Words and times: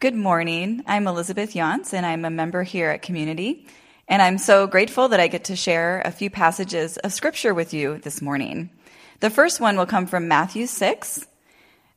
Good 0.00 0.14
morning. 0.14 0.82
I'm 0.86 1.06
Elizabeth 1.06 1.52
Yance, 1.52 1.92
and 1.92 2.06
I'm 2.06 2.24
a 2.24 2.30
member 2.30 2.62
here 2.62 2.88
at 2.88 3.02
Community. 3.02 3.66
And 4.08 4.22
I'm 4.22 4.38
so 4.38 4.66
grateful 4.66 5.08
that 5.08 5.20
I 5.20 5.28
get 5.28 5.44
to 5.44 5.56
share 5.56 6.00
a 6.06 6.10
few 6.10 6.30
passages 6.30 6.96
of 6.96 7.12
Scripture 7.12 7.52
with 7.52 7.74
you 7.74 7.98
this 7.98 8.22
morning. 8.22 8.70
The 9.20 9.28
first 9.28 9.60
one 9.60 9.76
will 9.76 9.84
come 9.84 10.06
from 10.06 10.26
Matthew 10.26 10.66
6, 10.66 11.26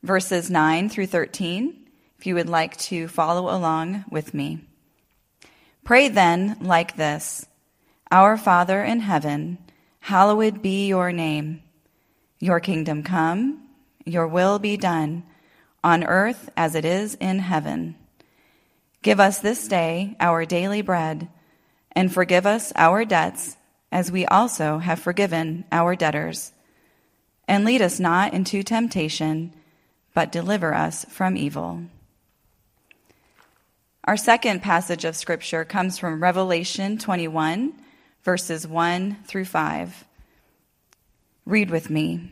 verses 0.04 0.52
9 0.52 0.90
through 0.90 1.06
13, 1.06 1.78
if 2.20 2.28
you 2.28 2.36
would 2.36 2.50
like 2.50 2.76
to 2.92 3.08
follow 3.08 3.44
along 3.44 4.04
with 4.12 4.34
me. 4.34 4.60
Pray 5.86 6.10
then 6.10 6.58
like 6.60 6.98
this 6.98 7.46
Our 8.12 8.36
Father 8.36 8.84
in 8.84 9.00
heaven, 9.00 9.60
hallowed 10.02 10.62
be 10.62 10.88
your 10.88 11.14
name. 11.14 11.64
Your 12.42 12.60
kingdom 12.60 13.02
come, 13.02 13.66
your 14.04 14.28
will 14.28 14.60
be 14.60 14.76
done 14.76 15.24
on 15.84 16.04
earth 16.04 16.50
as 16.56 16.76
it 16.76 16.86
is 16.86 17.16
in 17.16 17.40
heaven. 17.40 17.96
Give 19.02 19.20
us 19.20 19.40
this 19.40 19.68
day 19.68 20.16
our 20.20 20.46
daily 20.46 20.82
bread, 20.82 21.28
and 21.92 22.12
forgive 22.12 22.46
us 22.46 22.72
our 22.76 23.04
debts 23.06 23.58
as 23.92 24.12
we 24.12 24.26
also 24.26 24.80
have 24.80 25.00
forgiven 25.00 25.66
our 25.72 25.96
debtors. 25.96 26.52
And 27.48 27.66
lead 27.66 27.82
us 27.82 28.00
not 28.00 28.34
into 28.34 28.64
temptation, 28.64 29.54
but 30.14 30.32
deliver 30.32 30.74
us 30.74 31.06
from 31.10 31.36
evil. 31.36 31.84
Our 34.06 34.18
second 34.18 34.62
passage 34.62 35.06
of 35.06 35.16
Scripture 35.16 35.64
comes 35.64 35.98
from 35.98 36.24
Revelation 36.24 36.98
21, 36.98 37.74
verses 38.24 38.68
1 38.68 39.18
through 39.26 39.46
5. 39.46 40.06
Read 41.46 41.70
with 41.70 41.90
me. 41.90 42.32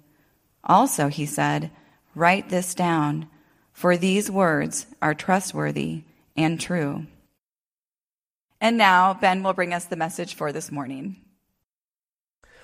Also, 0.63 1.07
he 1.07 1.25
said, 1.25 1.71
Write 2.13 2.49
this 2.49 2.75
down, 2.75 3.27
for 3.71 3.97
these 3.97 4.29
words 4.29 4.85
are 5.01 5.13
trustworthy 5.13 6.03
and 6.35 6.59
true. 6.59 7.05
And 8.59 8.77
now, 8.77 9.13
Ben 9.13 9.41
will 9.41 9.53
bring 9.53 9.73
us 9.73 9.85
the 9.85 9.95
message 9.95 10.35
for 10.35 10.51
this 10.51 10.71
morning. 10.71 11.15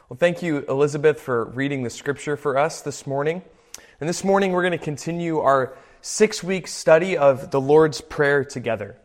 Well, 0.09 0.17
thank 0.17 0.41
you, 0.41 0.63
Elizabeth, 0.69 1.19
for 1.19 1.45
reading 1.45 1.83
the 1.83 1.89
scripture 1.89 2.37
for 2.37 2.57
us 2.57 2.81
this 2.81 3.07
morning. 3.07 3.41
And 3.99 4.07
this 4.07 4.23
morning, 4.23 4.51
we're 4.51 4.61
going 4.61 4.77
to 4.77 4.77
continue 4.77 5.39
our 5.39 5.75
six 6.01 6.43
week 6.43 6.67
study 6.67 7.17
of 7.17 7.51
the 7.51 7.59
Lord's 7.59 7.99
Prayer 7.99 8.45
together. 8.45 8.95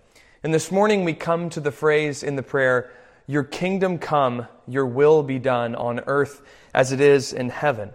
And 0.42 0.52
this 0.52 0.70
morning, 0.70 1.04
we 1.04 1.14
come 1.14 1.48
to 1.50 1.60
the 1.60 1.72
phrase 1.72 2.22
in 2.22 2.36
the 2.36 2.42
prayer, 2.42 2.90
Your 3.26 3.42
kingdom 3.42 3.98
come, 3.98 4.46
your 4.68 4.86
will 4.86 5.22
be 5.22 5.38
done 5.38 5.74
on 5.74 6.00
earth 6.00 6.42
as 6.74 6.92
it 6.92 7.00
is 7.00 7.32
in 7.32 7.48
heaven. 7.48 7.90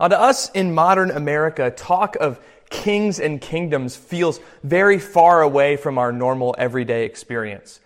Now, 0.00 0.08
to 0.08 0.20
us 0.20 0.50
in 0.50 0.74
modern 0.74 1.10
America, 1.10 1.70
talk 1.70 2.16
of 2.16 2.40
kings 2.70 3.20
and 3.20 3.40
kingdoms 3.40 3.94
feels 3.94 4.40
very 4.64 4.98
far 4.98 5.42
away 5.42 5.76
from 5.76 5.98
our 5.98 6.10
normal 6.10 6.54
everyday 6.58 7.04
experience. 7.04 7.80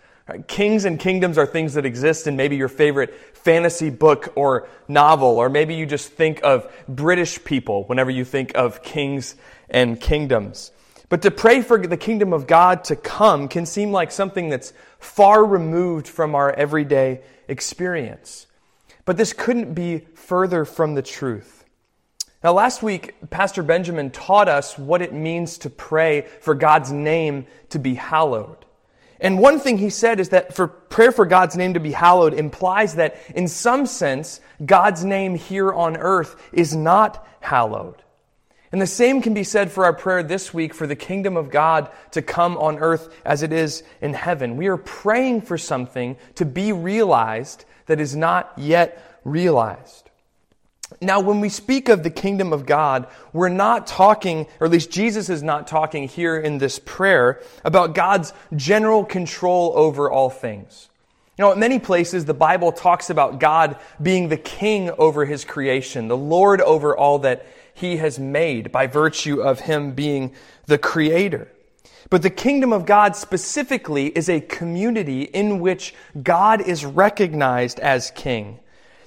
Kings 0.47 0.85
and 0.85 0.99
kingdoms 0.99 1.37
are 1.37 1.45
things 1.45 1.75
that 1.75 1.85
exist 1.85 2.27
in 2.27 2.35
maybe 2.35 2.57
your 2.57 2.67
favorite 2.67 3.13
fantasy 3.33 3.89
book 3.89 4.33
or 4.35 4.67
novel, 4.87 5.37
or 5.37 5.49
maybe 5.49 5.75
you 5.75 5.85
just 5.85 6.09
think 6.09 6.41
of 6.43 6.69
British 6.87 7.43
people 7.43 7.85
whenever 7.85 8.11
you 8.11 8.25
think 8.25 8.51
of 8.55 8.83
kings 8.83 9.35
and 9.69 10.01
kingdoms. 10.01 10.71
But 11.09 11.21
to 11.21 11.31
pray 11.31 11.61
for 11.61 11.77
the 11.77 11.95
kingdom 11.95 12.33
of 12.33 12.47
God 12.47 12.83
to 12.85 12.97
come 12.97 13.47
can 13.47 13.65
seem 13.65 13.93
like 13.93 14.11
something 14.11 14.49
that's 14.49 14.73
far 14.99 15.45
removed 15.45 16.07
from 16.07 16.35
our 16.35 16.51
everyday 16.51 17.21
experience. 17.47 18.47
But 19.05 19.15
this 19.15 19.31
couldn't 19.31 19.73
be 19.73 19.99
further 20.15 20.65
from 20.65 20.95
the 20.95 21.01
truth. 21.01 21.56
Now, 22.47 22.53
last 22.53 22.81
week, 22.81 23.13
Pastor 23.29 23.61
Benjamin 23.61 24.09
taught 24.09 24.47
us 24.47 24.77
what 24.77 25.01
it 25.01 25.11
means 25.11 25.57
to 25.57 25.69
pray 25.69 26.21
for 26.39 26.55
God's 26.55 26.93
name 26.93 27.45
to 27.71 27.77
be 27.77 27.95
hallowed. 27.95 28.63
And 29.19 29.37
one 29.37 29.59
thing 29.59 29.77
he 29.77 29.89
said 29.89 30.21
is 30.21 30.29
that 30.29 30.55
for 30.55 30.69
prayer 30.69 31.11
for 31.11 31.25
God's 31.25 31.57
name 31.57 31.73
to 31.73 31.81
be 31.81 31.91
hallowed 31.91 32.33
implies 32.33 32.95
that 32.95 33.17
in 33.35 33.49
some 33.49 33.85
sense, 33.85 34.39
God's 34.65 35.03
name 35.03 35.35
here 35.35 35.73
on 35.73 35.97
earth 35.97 36.41
is 36.53 36.73
not 36.73 37.27
hallowed. 37.41 38.01
And 38.71 38.81
the 38.81 38.87
same 38.87 39.21
can 39.21 39.33
be 39.33 39.43
said 39.43 39.69
for 39.69 39.83
our 39.83 39.91
prayer 39.91 40.23
this 40.23 40.53
week 40.53 40.73
for 40.73 40.87
the 40.87 40.95
kingdom 40.95 41.35
of 41.35 41.51
God 41.51 41.91
to 42.11 42.21
come 42.21 42.55
on 42.55 42.79
earth 42.79 43.13
as 43.25 43.43
it 43.43 43.51
is 43.51 43.83
in 43.99 44.13
heaven. 44.13 44.55
We 44.55 44.67
are 44.67 44.77
praying 44.77 45.41
for 45.41 45.57
something 45.57 46.15
to 46.35 46.45
be 46.45 46.71
realized 46.71 47.65
that 47.87 47.99
is 47.99 48.15
not 48.15 48.53
yet 48.55 49.19
realized. 49.25 50.06
Now, 50.99 51.19
when 51.19 51.41
we 51.41 51.49
speak 51.49 51.89
of 51.89 52.03
the 52.03 52.09
kingdom 52.09 52.53
of 52.53 52.65
God, 52.65 53.07
we're 53.31 53.49
not 53.49 53.85
talking, 53.85 54.47
or 54.59 54.65
at 54.65 54.71
least 54.71 54.89
Jesus 54.89 55.29
is 55.29 55.43
not 55.43 55.67
talking 55.67 56.07
here 56.07 56.37
in 56.37 56.57
this 56.57 56.79
prayer, 56.79 57.41
about 57.63 57.93
God's 57.93 58.33
general 58.55 59.05
control 59.05 59.73
over 59.75 60.09
all 60.09 60.29
things. 60.29 60.89
You 61.37 61.45
know, 61.45 61.51
in 61.51 61.59
many 61.59 61.77
places, 61.77 62.25
the 62.25 62.33
Bible 62.33 62.71
talks 62.71 63.11
about 63.11 63.39
God 63.39 63.77
being 64.01 64.29
the 64.29 64.37
king 64.37 64.89
over 64.97 65.23
his 65.25 65.45
creation, 65.45 66.07
the 66.07 66.17
Lord 66.17 66.61
over 66.61 66.97
all 66.97 67.19
that 67.19 67.45
he 67.75 67.97
has 67.97 68.17
made 68.17 68.71
by 68.71 68.87
virtue 68.87 69.39
of 69.39 69.59
him 69.59 69.91
being 69.91 70.33
the 70.65 70.79
creator. 70.79 71.47
But 72.09 72.23
the 72.23 72.31
kingdom 72.31 72.73
of 72.73 72.87
God 72.87 73.15
specifically 73.15 74.07
is 74.07 74.29
a 74.29 74.41
community 74.41 75.23
in 75.23 75.59
which 75.59 75.93
God 76.23 76.61
is 76.61 76.85
recognized 76.85 77.79
as 77.81 78.09
king. 78.11 78.59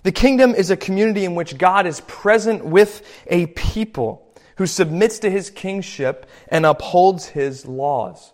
The 0.03 0.13
kingdom 0.13 0.55
is 0.55 0.71
a 0.71 0.77
community 0.77 1.25
in 1.25 1.35
which 1.35 1.59
God 1.59 1.87
is 1.87 2.01
present 2.03 2.65
with 2.65 3.07
a 3.27 3.47
people 3.47 4.27
who 4.57 4.67
submits 4.67 5.19
to 5.21 5.31
his 5.31 5.51
kingship 5.51 6.27
and 6.49 6.65
upholds 6.65 7.27
his 7.27 7.67
laws. 7.67 8.33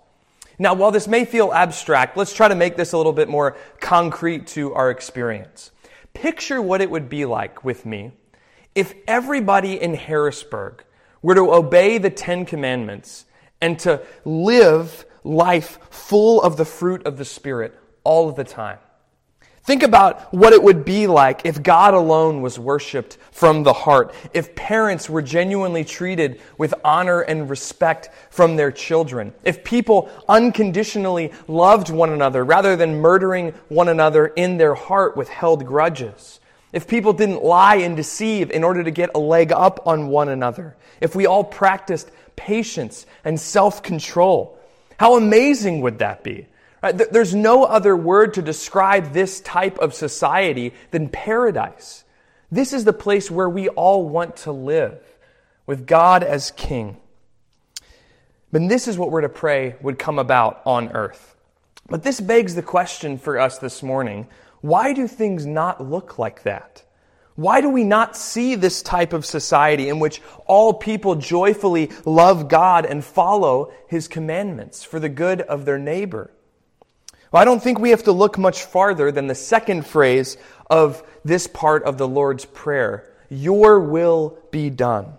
Now, 0.58 0.74
while 0.74 0.90
this 0.90 1.06
may 1.06 1.24
feel 1.24 1.52
abstract, 1.52 2.16
let's 2.16 2.32
try 2.32 2.48
to 2.48 2.54
make 2.54 2.76
this 2.76 2.92
a 2.92 2.96
little 2.96 3.12
bit 3.12 3.28
more 3.28 3.56
concrete 3.80 4.46
to 4.48 4.72
our 4.74 4.90
experience. 4.90 5.70
Picture 6.14 6.62
what 6.62 6.80
it 6.80 6.90
would 6.90 7.08
be 7.08 7.26
like 7.26 7.64
with 7.64 7.84
me 7.84 8.12
if 8.74 8.94
everybody 9.06 9.80
in 9.80 9.94
Harrisburg 9.94 10.84
were 11.20 11.34
to 11.34 11.52
obey 11.52 11.98
the 11.98 12.10
Ten 12.10 12.46
Commandments 12.46 13.26
and 13.60 13.78
to 13.80 14.02
live 14.24 15.04
life 15.24 15.78
full 15.90 16.40
of 16.42 16.56
the 16.56 16.64
fruit 16.64 17.04
of 17.06 17.18
the 17.18 17.24
Spirit 17.24 17.78
all 18.04 18.28
of 18.28 18.36
the 18.36 18.44
time. 18.44 18.78
Think 19.66 19.82
about 19.82 20.32
what 20.32 20.52
it 20.52 20.62
would 20.62 20.84
be 20.84 21.08
like 21.08 21.40
if 21.44 21.60
God 21.60 21.92
alone 21.92 22.40
was 22.40 22.56
worshiped 22.56 23.18
from 23.32 23.64
the 23.64 23.72
heart, 23.72 24.14
if 24.32 24.54
parents 24.54 25.10
were 25.10 25.22
genuinely 25.22 25.84
treated 25.84 26.40
with 26.56 26.72
honor 26.84 27.22
and 27.22 27.50
respect 27.50 28.10
from 28.30 28.54
their 28.54 28.70
children, 28.70 29.34
if 29.42 29.64
people 29.64 30.08
unconditionally 30.28 31.32
loved 31.48 31.90
one 31.90 32.10
another 32.10 32.44
rather 32.44 32.76
than 32.76 33.00
murdering 33.00 33.54
one 33.68 33.88
another 33.88 34.28
in 34.28 34.56
their 34.56 34.76
heart 34.76 35.16
with 35.16 35.28
held 35.28 35.66
grudges, 35.66 36.38
if 36.72 36.86
people 36.86 37.12
didn't 37.12 37.42
lie 37.42 37.76
and 37.76 37.96
deceive 37.96 38.52
in 38.52 38.62
order 38.62 38.84
to 38.84 38.92
get 38.92 39.10
a 39.16 39.18
leg 39.18 39.50
up 39.50 39.84
on 39.84 40.06
one 40.06 40.28
another, 40.28 40.76
if 41.00 41.16
we 41.16 41.26
all 41.26 41.42
practiced 41.42 42.12
patience 42.36 43.04
and 43.24 43.40
self 43.40 43.82
control. 43.82 44.60
How 44.96 45.16
amazing 45.16 45.80
would 45.80 45.98
that 45.98 46.22
be? 46.22 46.46
There's 46.92 47.34
no 47.34 47.64
other 47.64 47.96
word 47.96 48.34
to 48.34 48.42
describe 48.42 49.12
this 49.12 49.40
type 49.40 49.78
of 49.78 49.94
society 49.94 50.74
than 50.90 51.08
paradise. 51.08 52.04
This 52.50 52.72
is 52.72 52.84
the 52.84 52.92
place 52.92 53.30
where 53.30 53.48
we 53.48 53.68
all 53.68 54.08
want 54.08 54.36
to 54.38 54.52
live, 54.52 55.00
with 55.66 55.86
God 55.86 56.22
as 56.22 56.52
King. 56.52 56.96
But 58.52 58.68
this 58.68 58.88
is 58.88 58.96
what 58.96 59.10
we're 59.10 59.22
to 59.22 59.28
pray 59.28 59.76
would 59.80 59.98
come 59.98 60.18
about 60.18 60.62
on 60.64 60.92
earth. 60.92 61.36
But 61.88 62.02
this 62.02 62.20
begs 62.20 62.54
the 62.54 62.62
question 62.62 63.18
for 63.18 63.38
us 63.38 63.58
this 63.58 63.82
morning 63.82 64.28
why 64.60 64.92
do 64.92 65.06
things 65.06 65.46
not 65.46 65.84
look 65.84 66.18
like 66.18 66.42
that? 66.44 66.82
Why 67.36 67.60
do 67.60 67.68
we 67.68 67.84
not 67.84 68.16
see 68.16 68.54
this 68.54 68.80
type 68.82 69.12
of 69.12 69.26
society 69.26 69.90
in 69.90 70.00
which 70.00 70.22
all 70.46 70.72
people 70.72 71.16
joyfully 71.16 71.90
love 72.06 72.48
God 72.48 72.86
and 72.86 73.04
follow 73.04 73.72
His 73.88 74.08
commandments 74.08 74.82
for 74.82 74.98
the 74.98 75.10
good 75.10 75.42
of 75.42 75.66
their 75.66 75.78
neighbor? 75.78 76.30
I 77.36 77.44
don't 77.44 77.62
think 77.62 77.78
we 77.78 77.90
have 77.90 78.04
to 78.04 78.12
look 78.12 78.38
much 78.38 78.64
farther 78.64 79.12
than 79.12 79.26
the 79.26 79.34
second 79.34 79.86
phrase 79.86 80.36
of 80.70 81.02
this 81.24 81.46
part 81.46 81.84
of 81.84 81.98
the 81.98 82.08
Lord's 82.08 82.44
Prayer 82.44 83.12
Your 83.28 83.80
will 83.80 84.38
be 84.50 84.70
done. 84.70 85.14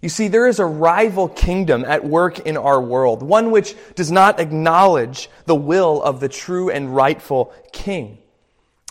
You 0.00 0.08
see, 0.08 0.28
there 0.28 0.46
is 0.46 0.58
a 0.58 0.66
rival 0.66 1.28
kingdom 1.28 1.84
at 1.84 2.04
work 2.04 2.40
in 2.40 2.56
our 2.56 2.80
world, 2.80 3.22
one 3.22 3.50
which 3.50 3.74
does 3.94 4.12
not 4.12 4.38
acknowledge 4.38 5.28
the 5.46 5.54
will 5.54 6.02
of 6.02 6.20
the 6.20 6.28
true 6.28 6.70
and 6.70 6.94
rightful 6.94 7.52
king. 7.72 8.18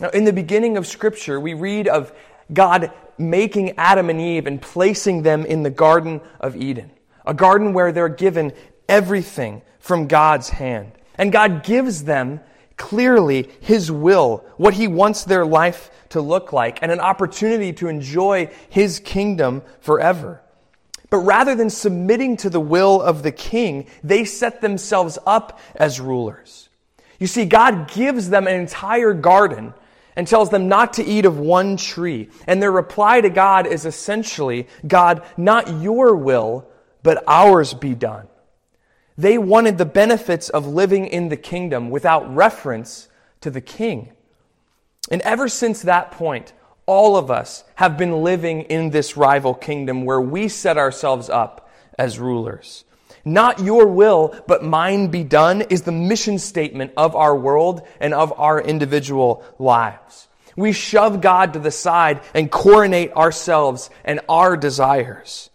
Now, 0.00 0.10
in 0.10 0.24
the 0.24 0.32
beginning 0.32 0.76
of 0.76 0.86
Scripture, 0.86 1.40
we 1.40 1.54
read 1.54 1.88
of 1.88 2.12
God 2.52 2.92
making 3.16 3.78
Adam 3.78 4.10
and 4.10 4.20
Eve 4.20 4.46
and 4.46 4.60
placing 4.60 5.22
them 5.22 5.46
in 5.46 5.62
the 5.62 5.70
Garden 5.70 6.20
of 6.38 6.54
Eden, 6.54 6.90
a 7.24 7.32
garden 7.32 7.72
where 7.72 7.92
they're 7.92 8.10
given 8.10 8.52
everything 8.88 9.62
from 9.78 10.06
God's 10.06 10.50
hand. 10.50 10.92
And 11.18 11.32
God 11.32 11.62
gives 11.62 12.04
them 12.04 12.40
clearly 12.76 13.50
His 13.60 13.90
will, 13.90 14.44
what 14.56 14.74
He 14.74 14.88
wants 14.88 15.24
their 15.24 15.46
life 15.46 15.90
to 16.10 16.20
look 16.20 16.52
like, 16.52 16.78
and 16.82 16.92
an 16.92 17.00
opportunity 17.00 17.72
to 17.74 17.88
enjoy 17.88 18.50
His 18.68 19.00
kingdom 19.00 19.62
forever. 19.80 20.42
But 21.08 21.18
rather 21.18 21.54
than 21.54 21.70
submitting 21.70 22.36
to 22.38 22.50
the 22.50 22.60
will 22.60 23.00
of 23.00 23.22
the 23.22 23.32
king, 23.32 23.86
they 24.02 24.24
set 24.24 24.60
themselves 24.60 25.18
up 25.26 25.60
as 25.76 26.00
rulers. 26.00 26.68
You 27.18 27.26
see, 27.26 27.44
God 27.44 27.90
gives 27.92 28.28
them 28.28 28.46
an 28.46 28.60
entire 28.60 29.14
garden 29.14 29.72
and 30.16 30.26
tells 30.26 30.50
them 30.50 30.68
not 30.68 30.94
to 30.94 31.04
eat 31.04 31.24
of 31.24 31.38
one 31.38 31.76
tree. 31.76 32.30
And 32.46 32.60
their 32.60 32.72
reply 32.72 33.20
to 33.20 33.30
God 33.30 33.66
is 33.66 33.86
essentially, 33.86 34.66
God, 34.86 35.22
not 35.36 35.80
your 35.80 36.16
will, 36.16 36.66
but 37.02 37.22
ours 37.26 37.74
be 37.74 37.94
done. 37.94 38.26
They 39.18 39.38
wanted 39.38 39.78
the 39.78 39.86
benefits 39.86 40.48
of 40.48 40.66
living 40.66 41.06
in 41.06 41.28
the 41.28 41.36
kingdom 41.36 41.90
without 41.90 42.34
reference 42.34 43.08
to 43.40 43.50
the 43.50 43.60
king. 43.60 44.12
And 45.10 45.22
ever 45.22 45.48
since 45.48 45.82
that 45.82 46.10
point, 46.10 46.52
all 46.84 47.16
of 47.16 47.30
us 47.30 47.64
have 47.76 47.96
been 47.96 48.22
living 48.22 48.62
in 48.62 48.90
this 48.90 49.16
rival 49.16 49.54
kingdom 49.54 50.04
where 50.04 50.20
we 50.20 50.48
set 50.48 50.76
ourselves 50.76 51.30
up 51.30 51.70
as 51.98 52.18
rulers. 52.18 52.84
Not 53.24 53.58
your 53.58 53.88
will, 53.88 54.40
but 54.46 54.62
mine 54.62 55.08
be 55.08 55.24
done 55.24 55.62
is 55.62 55.82
the 55.82 55.92
mission 55.92 56.38
statement 56.38 56.92
of 56.96 57.16
our 57.16 57.34
world 57.34 57.82
and 57.98 58.14
of 58.14 58.32
our 58.38 58.60
individual 58.60 59.42
lives. 59.58 60.28
We 60.56 60.72
shove 60.72 61.20
God 61.20 61.52
to 61.54 61.58
the 61.58 61.72
side 61.72 62.20
and 62.34 62.50
coronate 62.50 63.12
ourselves 63.12 63.90
and 64.04 64.20
our 64.28 64.56
desires. 64.56 65.50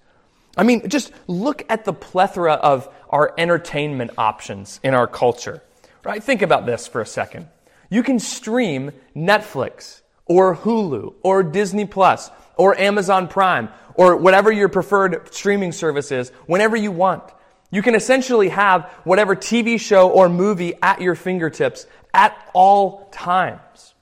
I 0.57 0.63
mean, 0.63 0.89
just 0.89 1.11
look 1.27 1.65
at 1.69 1.85
the 1.85 1.93
plethora 1.93 2.53
of 2.53 2.89
our 3.09 3.33
entertainment 3.37 4.11
options 4.17 4.79
in 4.83 4.93
our 4.93 5.07
culture. 5.07 5.61
Right? 6.03 6.23
Think 6.23 6.41
about 6.41 6.65
this 6.65 6.87
for 6.87 7.01
a 7.01 7.05
second. 7.05 7.47
You 7.89 8.03
can 8.03 8.19
stream 8.19 8.91
Netflix 9.15 10.01
or 10.25 10.55
Hulu 10.55 11.13
or 11.23 11.43
Disney 11.43 11.85
Plus 11.85 12.31
or 12.55 12.77
Amazon 12.79 13.27
Prime 13.27 13.69
or 13.95 14.15
whatever 14.15 14.51
your 14.51 14.69
preferred 14.69 15.33
streaming 15.33 15.71
service 15.71 16.11
is 16.11 16.29
whenever 16.47 16.75
you 16.75 16.91
want. 16.91 17.23
You 17.69 17.81
can 17.81 17.95
essentially 17.95 18.49
have 18.49 18.85
whatever 19.03 19.35
TV 19.35 19.79
show 19.79 20.09
or 20.09 20.27
movie 20.27 20.73
at 20.81 21.01
your 21.01 21.15
fingertips 21.15 21.85
at 22.13 22.49
all 22.53 23.09
times. 23.11 23.93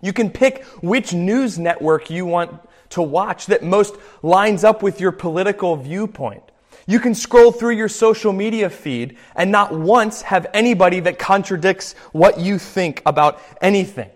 You 0.00 0.12
can 0.12 0.30
pick 0.30 0.64
which 0.82 1.14
news 1.14 1.58
network 1.58 2.10
you 2.10 2.26
want 2.26 2.60
to 2.94 3.02
watch 3.02 3.46
that 3.46 3.62
most 3.62 3.94
lines 4.22 4.64
up 4.64 4.82
with 4.82 5.00
your 5.00 5.12
political 5.12 5.76
viewpoint. 5.76 6.42
You 6.86 7.00
can 7.00 7.14
scroll 7.14 7.52
through 7.52 7.74
your 7.76 7.88
social 7.88 8.32
media 8.32 8.68
feed 8.68 9.16
and 9.34 9.50
not 9.50 9.72
once 9.72 10.22
have 10.22 10.46
anybody 10.52 11.00
that 11.00 11.18
contradicts 11.18 11.94
what 12.12 12.38
you 12.38 12.58
think 12.58 13.02
about 13.06 13.40
anything. 13.60 14.10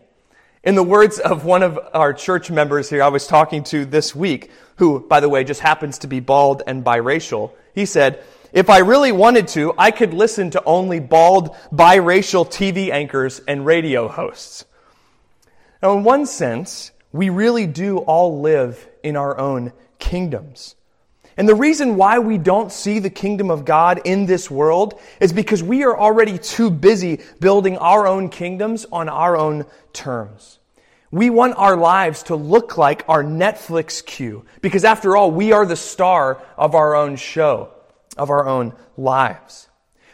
In 0.65 0.75
the 0.75 0.83
words 0.83 1.19
of 1.19 1.45
one 1.45 1.63
of 1.63 1.79
our 1.95 2.13
church 2.13 2.51
members 2.51 2.91
here 2.91 3.03
I 3.03 3.09
was 3.09 3.27
talking 3.27 3.63
to 3.65 3.85
this 3.85 4.15
week, 4.15 4.51
who, 4.77 5.01
by 5.01 5.21
the 5.21 5.29
way, 5.29 5.45
just 5.45 5.61
happens 5.61 5.99
to 6.01 6.07
be 6.07 6.21
bald 6.21 6.63
and 6.67 6.85
biracial, 6.85 7.53
he 7.75 7.87
said, 7.87 8.23
if 8.53 8.71
I 8.71 8.79
really 8.79 9.13
wanted 9.13 9.49
to, 9.49 9.75
I 9.77 9.91
could 9.91 10.15
listen 10.15 10.51
to 10.51 10.65
only 10.65 11.01
bald, 11.01 11.55
biracial 11.73 12.47
TV 12.47 12.91
anchors 12.91 13.41
and 13.47 13.65
radio 13.65 14.09
hosts. 14.09 14.65
Now, 15.83 15.97
in 15.97 16.03
one 16.03 16.27
sense, 16.27 16.91
we 17.13 17.31
really 17.31 17.67
do 17.67 17.99
all 17.99 18.41
live 18.41 18.89
in 19.03 19.17
our 19.17 19.39
own 19.39 19.73
kingdoms. 19.99 20.75
And 21.37 21.49
the 21.49 21.55
reason 21.55 21.97
why 21.97 22.19
we 22.19 22.37
don't 22.37 22.73
see 22.73 22.99
the 22.99 23.11
kingdom 23.11 23.51
of 23.51 23.65
God 23.65 24.01
in 24.05 24.27
this 24.27 24.51
world 24.51 25.01
is 25.21 25.33
because 25.33 25.63
we 25.63 25.85
are 25.85 25.97
already 25.97 26.37
too 26.37 26.69
busy 26.69 27.21
building 27.39 27.79
our 27.79 28.09
own 28.09 28.29
kingdoms 28.29 28.87
on 28.91 29.09
our 29.09 29.37
own 29.37 29.65
terms. 29.93 30.59
We 31.11 31.31
want 31.31 31.57
our 31.57 31.77
lives 31.77 32.25
to 32.25 32.35
look 32.35 32.77
like 32.77 33.05
our 33.09 33.23
Netflix 33.23 34.05
queue 34.05 34.45
because 34.61 34.85
after 34.85 35.17
all, 35.17 35.31
we 35.31 35.53
are 35.53 35.65
the 35.65 35.77
star 35.77 36.43
of 36.57 36.75
our 36.75 36.97
own 36.97 37.17
show 37.17 37.71
of 38.17 38.31
our 38.31 38.47
own 38.47 38.75
lives. 38.97 39.69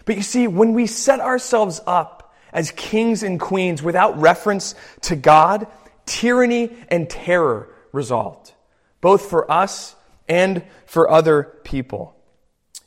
But 0.04 0.16
you 0.16 0.22
see, 0.22 0.46
when 0.46 0.74
we 0.74 0.86
set 0.86 1.20
ourselves 1.20 1.80
up 1.86 2.34
as 2.52 2.70
kings 2.70 3.22
and 3.22 3.40
queens 3.40 3.82
without 3.82 4.20
reference 4.20 4.74
to 5.02 5.16
God, 5.16 5.66
tyranny 6.06 6.76
and 6.88 7.08
terror 7.08 7.68
result, 7.92 8.54
both 9.00 9.22
for 9.22 9.50
us 9.50 9.96
and 10.28 10.62
for 10.86 11.10
other 11.10 11.54
people. 11.64 12.16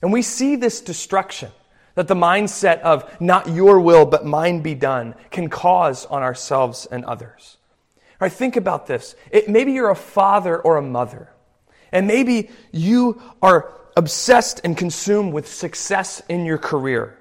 And 0.02 0.12
we 0.14 0.22
see 0.22 0.56
this 0.56 0.81
destruction 0.81 1.52
that 1.96 2.08
the 2.08 2.16
mindset 2.16 2.80
of 2.81 3.19
not 3.19 3.50
your 3.50 3.80
will 3.80 4.06
but 4.06 4.25
mine 4.25 4.62
be 4.62 4.75
done 4.75 5.16
can 5.31 5.50
cause 5.50 6.06
on 6.06 6.22
ourselves 6.22 6.86
and 6.86 7.04
others. 7.06 7.58
All 8.19 8.25
right, 8.25 8.31
think 8.31 8.56
about 8.56 8.88
this. 8.88 9.16
It, 9.31 9.50
maybe 9.50 9.74
you're 9.74 9.90
a 9.90 9.96
father 9.96 10.60
or 10.60 10.78
a 10.78 10.81
mother, 10.81 11.30
and 11.92 12.08
maybe 12.08 12.50
you 12.72 13.22
are 13.42 13.74
obsessed 13.96 14.62
and 14.63 14.78
consumed 14.78 15.34
with 15.34 15.48
success 15.48 16.22
in 16.30 16.46
your 16.46 16.58
career. 16.58 17.18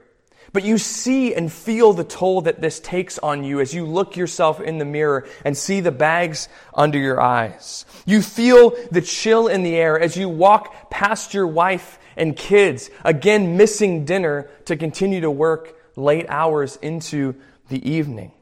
But 0.57 0.65
you 0.65 0.79
see 0.79 1.35
and 1.35 1.53
feel 1.53 1.93
the 1.93 2.03
toll 2.03 2.41
that 2.41 2.63
this 2.63 2.81
takes 2.81 3.19
on 3.19 3.45
you 3.45 3.61
as 3.61 3.75
you 3.75 3.85
look 3.85 4.17
yourself 4.17 4.59
in 4.59 4.79
the 4.79 4.87
mirror 4.87 5.29
and 5.45 5.55
see 5.55 5.81
the 5.81 5.93
bags 5.93 6.49
under 6.73 6.99
your 6.99 7.21
eyes. 7.21 7.85
You 8.07 8.23
feel 8.23 8.73
the 8.91 9.03
chill 9.03 9.49
in 9.49 9.65
the 9.65 9.77
air 9.77 10.01
as 10.01 10.17
you 10.17 10.31
walk 10.31 10.89
past 10.89 11.35
your 11.35 11.47
wife 11.47 11.99
and 12.17 12.35
kids, 12.35 12.89
again 13.05 13.59
missing 13.59 14.07
dinner 14.07 14.49
to 14.65 14.77
continue 14.77 15.21
to 15.21 15.31
work 15.31 15.77
late 15.95 16.25
hours 16.31 16.79
into 16.81 17.35
the 17.69 17.87
evening. 17.87 18.33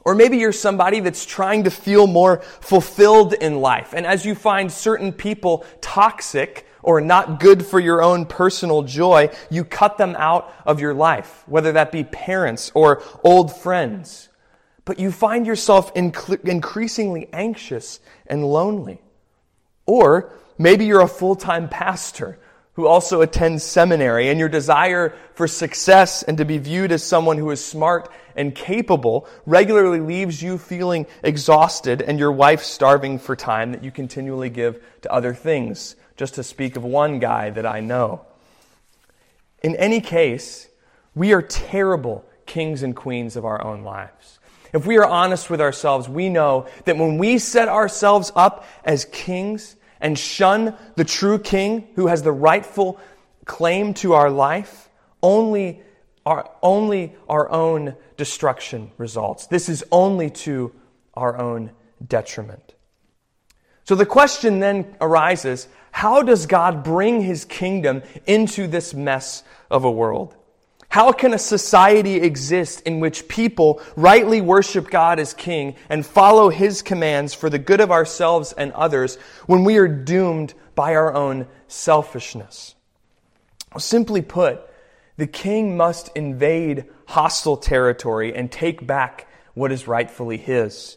Or 0.00 0.16
maybe 0.16 0.38
you're 0.38 0.50
somebody 0.50 0.98
that's 0.98 1.24
trying 1.24 1.62
to 1.62 1.70
feel 1.70 2.08
more 2.08 2.38
fulfilled 2.40 3.34
in 3.34 3.60
life. 3.60 3.94
And 3.94 4.04
as 4.04 4.26
you 4.26 4.34
find 4.34 4.72
certain 4.72 5.12
people 5.12 5.64
toxic, 5.80 6.66
or 6.84 7.00
not 7.00 7.40
good 7.40 7.66
for 7.66 7.80
your 7.80 8.02
own 8.02 8.26
personal 8.26 8.82
joy, 8.82 9.30
you 9.50 9.64
cut 9.64 9.98
them 9.98 10.14
out 10.18 10.54
of 10.64 10.80
your 10.80 10.94
life, 10.94 11.42
whether 11.46 11.72
that 11.72 11.90
be 11.90 12.04
parents 12.04 12.70
or 12.74 13.02
old 13.24 13.54
friends. 13.56 14.28
But 14.84 15.00
you 15.00 15.10
find 15.10 15.46
yourself 15.46 15.90
increasingly 15.96 17.28
anxious 17.32 18.00
and 18.26 18.44
lonely. 18.44 19.00
Or 19.86 20.32
maybe 20.58 20.84
you're 20.84 21.00
a 21.00 21.08
full 21.08 21.36
time 21.36 21.68
pastor 21.68 22.38
who 22.74 22.86
also 22.88 23.20
attends 23.20 23.62
seminary, 23.62 24.28
and 24.28 24.38
your 24.40 24.48
desire 24.48 25.14
for 25.34 25.46
success 25.46 26.24
and 26.24 26.38
to 26.38 26.44
be 26.44 26.58
viewed 26.58 26.90
as 26.90 27.04
someone 27.04 27.38
who 27.38 27.50
is 27.52 27.64
smart 27.64 28.10
and 28.34 28.52
capable 28.52 29.28
regularly 29.46 30.00
leaves 30.00 30.42
you 30.42 30.58
feeling 30.58 31.06
exhausted 31.22 32.02
and 32.02 32.18
your 32.18 32.32
wife 32.32 32.64
starving 32.64 33.16
for 33.16 33.36
time 33.36 33.70
that 33.70 33.84
you 33.84 33.92
continually 33.92 34.50
give 34.50 34.82
to 35.02 35.12
other 35.12 35.32
things 35.32 35.94
just 36.16 36.34
to 36.34 36.42
speak 36.42 36.76
of 36.76 36.84
one 36.84 37.18
guy 37.18 37.50
that 37.50 37.66
I 37.66 37.80
know. 37.80 38.24
In 39.62 39.76
any 39.76 40.00
case, 40.00 40.68
we 41.14 41.32
are 41.32 41.42
terrible 41.42 42.24
kings 42.46 42.82
and 42.82 42.94
queens 42.94 43.36
of 43.36 43.44
our 43.44 43.62
own 43.62 43.82
lives. 43.82 44.38
If 44.72 44.86
we 44.86 44.98
are 44.98 45.06
honest 45.06 45.50
with 45.50 45.60
ourselves, 45.60 46.08
we 46.08 46.28
know 46.28 46.66
that 46.84 46.96
when 46.96 47.18
we 47.18 47.38
set 47.38 47.68
ourselves 47.68 48.32
up 48.34 48.66
as 48.84 49.04
kings 49.06 49.76
and 50.00 50.18
shun 50.18 50.76
the 50.96 51.04
true 51.04 51.38
king 51.38 51.88
who 51.94 52.08
has 52.08 52.22
the 52.22 52.32
rightful 52.32 52.98
claim 53.44 53.94
to 53.94 54.14
our 54.14 54.30
life, 54.30 54.90
only 55.22 55.80
our, 56.26 56.50
only 56.62 57.14
our 57.28 57.50
own 57.50 57.96
destruction 58.16 58.90
results. 58.98 59.46
This 59.46 59.68
is 59.68 59.84
only 59.92 60.30
to 60.30 60.72
our 61.14 61.36
own 61.36 61.70
detriment. 62.06 62.73
So 63.84 63.94
the 63.94 64.06
question 64.06 64.60
then 64.60 64.96
arises 65.00 65.68
how 65.90 66.22
does 66.22 66.46
God 66.46 66.82
bring 66.82 67.20
his 67.20 67.44
kingdom 67.44 68.02
into 68.26 68.66
this 68.66 68.94
mess 68.94 69.44
of 69.70 69.84
a 69.84 69.90
world? 69.90 70.34
How 70.88 71.12
can 71.12 71.34
a 71.34 71.38
society 71.38 72.16
exist 72.16 72.80
in 72.82 73.00
which 73.00 73.28
people 73.28 73.80
rightly 73.96 74.40
worship 74.40 74.90
God 74.90 75.18
as 75.18 75.34
king 75.34 75.76
and 75.88 76.04
follow 76.04 76.50
his 76.50 76.82
commands 76.82 77.34
for 77.34 77.50
the 77.50 77.58
good 77.58 77.80
of 77.80 77.90
ourselves 77.90 78.52
and 78.52 78.72
others 78.72 79.16
when 79.46 79.64
we 79.64 79.76
are 79.76 79.88
doomed 79.88 80.54
by 80.74 80.94
our 80.94 81.12
own 81.14 81.46
selfishness? 81.68 82.74
Simply 83.76 84.22
put, 84.22 84.62
the 85.16 85.26
king 85.26 85.76
must 85.76 86.10
invade 86.16 86.86
hostile 87.06 87.56
territory 87.56 88.34
and 88.34 88.50
take 88.50 88.86
back 88.86 89.28
what 89.54 89.72
is 89.72 89.88
rightfully 89.88 90.38
his. 90.38 90.96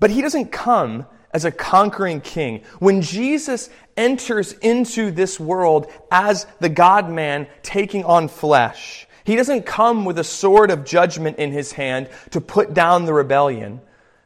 But 0.00 0.10
he 0.10 0.22
doesn't 0.22 0.52
come 0.52 1.06
as 1.32 1.44
a 1.44 1.50
conquering 1.50 2.20
king. 2.20 2.62
When 2.78 3.02
Jesus 3.02 3.70
enters 3.96 4.52
into 4.52 5.10
this 5.10 5.40
world 5.40 5.90
as 6.10 6.46
the 6.60 6.68
God 6.68 7.10
man 7.10 7.46
taking 7.62 8.04
on 8.04 8.28
flesh, 8.28 9.06
he 9.24 9.36
doesn't 9.36 9.66
come 9.66 10.04
with 10.04 10.18
a 10.18 10.24
sword 10.24 10.70
of 10.70 10.84
judgment 10.84 11.38
in 11.38 11.52
his 11.52 11.72
hand 11.72 12.08
to 12.30 12.40
put 12.40 12.74
down 12.74 13.04
the 13.04 13.14
rebellion, 13.14 13.80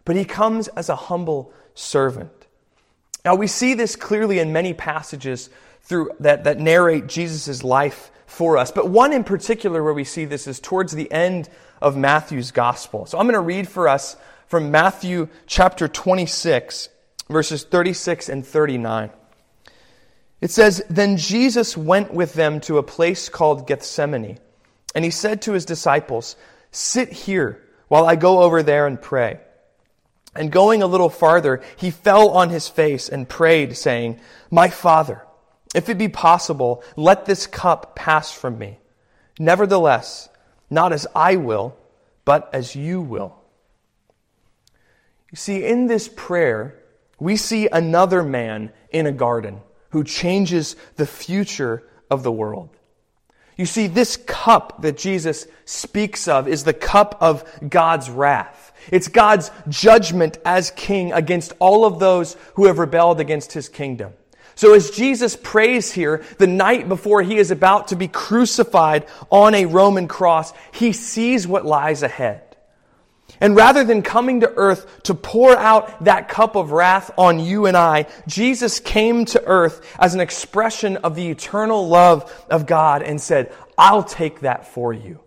but 0.04 0.16
he 0.16 0.24
comes 0.24 0.68
as 0.68 0.88
a 0.88 0.96
humble 0.96 1.52
servant. 1.74 2.30
Now, 3.24 3.34
we 3.34 3.46
see 3.46 3.74
this 3.74 3.96
clearly 3.96 4.38
in 4.38 4.52
many 4.52 4.72
passages 4.72 5.50
through, 5.82 6.10
that, 6.20 6.44
that 6.44 6.58
narrate 6.58 7.06
Jesus' 7.06 7.62
life 7.62 8.10
for 8.26 8.56
us. 8.56 8.70
But 8.70 8.88
one 8.88 9.12
in 9.12 9.24
particular 9.24 9.82
where 9.82 9.94
we 9.94 10.04
see 10.04 10.24
this 10.24 10.46
is 10.46 10.60
towards 10.60 10.92
the 10.92 11.10
end 11.10 11.48
of 11.80 11.96
Matthew's 11.96 12.50
gospel. 12.50 13.06
So 13.06 13.18
I'm 13.18 13.26
going 13.26 13.34
to 13.34 13.40
read 13.40 13.68
for 13.68 13.88
us 13.88 14.16
from 14.46 14.70
Matthew 14.70 15.28
chapter 15.46 15.88
26, 15.88 16.88
verses 17.28 17.64
36 17.64 18.28
and 18.28 18.46
39. 18.46 19.10
It 20.40 20.50
says, 20.50 20.84
Then 20.88 21.16
Jesus 21.16 21.76
went 21.76 22.12
with 22.12 22.34
them 22.34 22.60
to 22.62 22.78
a 22.78 22.82
place 22.82 23.28
called 23.28 23.66
Gethsemane, 23.66 24.38
and 24.94 25.04
he 25.04 25.10
said 25.10 25.42
to 25.42 25.52
his 25.52 25.64
disciples, 25.64 26.36
Sit 26.70 27.12
here 27.12 27.62
while 27.88 28.04
I 28.04 28.16
go 28.16 28.42
over 28.42 28.62
there 28.62 28.86
and 28.86 29.00
pray. 29.00 29.40
And 30.34 30.52
going 30.52 30.82
a 30.82 30.86
little 30.86 31.08
farther, 31.08 31.62
he 31.76 31.90
fell 31.90 32.30
on 32.30 32.50
his 32.50 32.68
face 32.68 33.08
and 33.08 33.28
prayed, 33.28 33.76
saying, 33.76 34.20
My 34.50 34.68
Father, 34.68 35.22
if 35.74 35.88
it 35.88 35.96
be 35.96 36.08
possible, 36.08 36.82
let 36.94 37.24
this 37.24 37.46
cup 37.46 37.96
pass 37.96 38.30
from 38.30 38.58
me. 38.58 38.78
Nevertheless, 39.38 40.28
not 40.68 40.92
as 40.92 41.06
I 41.14 41.36
will, 41.36 41.76
but 42.24 42.50
as 42.52 42.74
you 42.76 43.00
will. 43.00 43.34
You 45.30 45.36
see, 45.36 45.64
in 45.64 45.86
this 45.86 46.08
prayer, 46.08 46.78
we 47.18 47.36
see 47.36 47.68
another 47.68 48.22
man 48.22 48.72
in 48.90 49.06
a 49.06 49.12
garden 49.12 49.60
who 49.90 50.04
changes 50.04 50.76
the 50.96 51.06
future 51.06 51.82
of 52.10 52.22
the 52.22 52.32
world. 52.32 52.70
You 53.56 53.64
see, 53.64 53.86
this 53.86 54.18
cup 54.18 54.82
that 54.82 54.98
Jesus 54.98 55.46
speaks 55.64 56.28
of 56.28 56.46
is 56.46 56.64
the 56.64 56.74
cup 56.74 57.16
of 57.20 57.42
God's 57.66 58.10
wrath. 58.10 58.72
It's 58.92 59.08
God's 59.08 59.50
judgment 59.68 60.38
as 60.44 60.70
king 60.72 61.12
against 61.12 61.54
all 61.58 61.86
of 61.86 61.98
those 61.98 62.36
who 62.54 62.66
have 62.66 62.78
rebelled 62.78 63.18
against 63.18 63.52
his 63.52 63.70
kingdom. 63.70 64.12
So 64.54 64.74
as 64.74 64.90
Jesus 64.90 65.36
prays 65.36 65.92
here, 65.92 66.24
the 66.38 66.46
night 66.46 66.88
before 66.88 67.22
he 67.22 67.36
is 67.36 67.50
about 67.50 67.88
to 67.88 67.96
be 67.96 68.08
crucified 68.08 69.06
on 69.30 69.54
a 69.54 69.66
Roman 69.66 70.08
cross, 70.08 70.52
he 70.72 70.92
sees 70.92 71.46
what 71.46 71.66
lies 71.66 72.02
ahead. 72.02 72.45
And 73.40 73.54
rather 73.54 73.84
than 73.84 74.02
coming 74.02 74.40
to 74.40 74.52
earth 74.54 75.02
to 75.04 75.14
pour 75.14 75.56
out 75.56 76.04
that 76.04 76.28
cup 76.28 76.56
of 76.56 76.72
wrath 76.72 77.10
on 77.18 77.38
you 77.38 77.66
and 77.66 77.76
I, 77.76 78.06
Jesus 78.26 78.80
came 78.80 79.24
to 79.26 79.44
earth 79.44 79.86
as 79.98 80.14
an 80.14 80.20
expression 80.20 80.96
of 80.98 81.14
the 81.14 81.28
eternal 81.28 81.88
love 81.88 82.46
of 82.50 82.66
God 82.66 83.02
and 83.02 83.20
said, 83.20 83.52
I'll 83.76 84.02
take 84.02 84.40
that 84.40 84.66
for 84.66 84.92
you. 84.92 85.20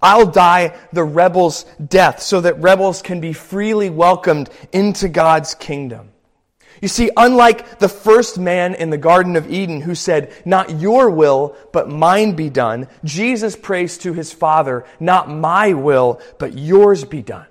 I'll 0.00 0.26
die 0.26 0.76
the 0.92 1.04
rebel's 1.04 1.64
death 1.86 2.20
so 2.20 2.40
that 2.40 2.60
rebels 2.60 3.02
can 3.02 3.20
be 3.20 3.32
freely 3.32 3.88
welcomed 3.88 4.50
into 4.72 5.08
God's 5.08 5.54
kingdom. 5.54 6.11
You 6.82 6.88
see, 6.88 7.10
unlike 7.16 7.78
the 7.78 7.88
first 7.88 8.40
man 8.40 8.74
in 8.74 8.90
the 8.90 8.98
Garden 8.98 9.36
of 9.36 9.48
Eden 9.48 9.82
who 9.82 9.94
said, 9.94 10.34
Not 10.44 10.80
your 10.80 11.08
will, 11.08 11.56
but 11.72 11.88
mine 11.88 12.32
be 12.32 12.50
done, 12.50 12.88
Jesus 13.04 13.54
prays 13.54 13.96
to 13.98 14.12
his 14.12 14.32
Father, 14.32 14.84
Not 14.98 15.30
my 15.30 15.74
will, 15.74 16.20
but 16.40 16.58
yours 16.58 17.04
be 17.04 17.22
done. 17.22 17.46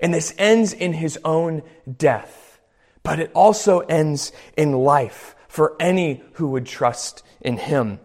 And 0.00 0.12
this 0.12 0.34
ends 0.36 0.72
in 0.72 0.92
his 0.92 1.20
own 1.24 1.62
death, 1.96 2.60
but 3.04 3.20
it 3.20 3.30
also 3.32 3.78
ends 3.78 4.32
in 4.56 4.72
life 4.72 5.36
for 5.46 5.76
any 5.78 6.20
who 6.32 6.48
would 6.48 6.66
trust 6.66 7.22
in 7.40 7.56
him. 7.56 8.00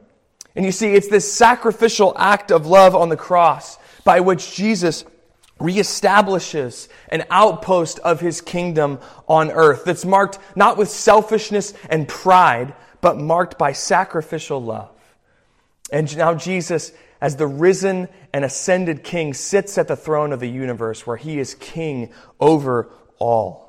And 0.55 0.63
you 0.63 0.71
see, 0.71 0.93
it's 0.93 1.07
this 1.07 1.33
sacrificial 1.33 2.13
act 2.15 2.51
of 2.51 2.67
love 2.67 2.95
on 2.95 3.09
the 3.09 3.17
cross 3.17 3.79
by 4.03 4.19
which 4.19 4.53
Jesus 4.53 5.03
reestablishes 5.59 6.87
an 7.09 7.25
outpost 7.29 7.99
of 7.99 8.19
his 8.19 8.41
kingdom 8.41 8.99
on 9.27 9.51
earth 9.51 9.83
that's 9.85 10.05
marked 10.05 10.39
not 10.55 10.77
with 10.77 10.89
selfishness 10.89 11.73
and 11.89 12.07
pride, 12.07 12.73
but 13.01 13.17
marked 13.17 13.57
by 13.57 13.71
sacrificial 13.71 14.61
love. 14.61 14.91
And 15.91 16.15
now 16.17 16.33
Jesus, 16.35 16.91
as 17.21 17.35
the 17.35 17.47
risen 17.47 18.07
and 18.33 18.43
ascended 18.45 19.03
king, 19.03 19.33
sits 19.33 19.77
at 19.77 19.87
the 19.87 19.95
throne 19.95 20.33
of 20.33 20.39
the 20.39 20.49
universe 20.49 21.07
where 21.07 21.17
he 21.17 21.39
is 21.39 21.55
king 21.55 22.11
over 22.39 22.89
all. 23.19 23.67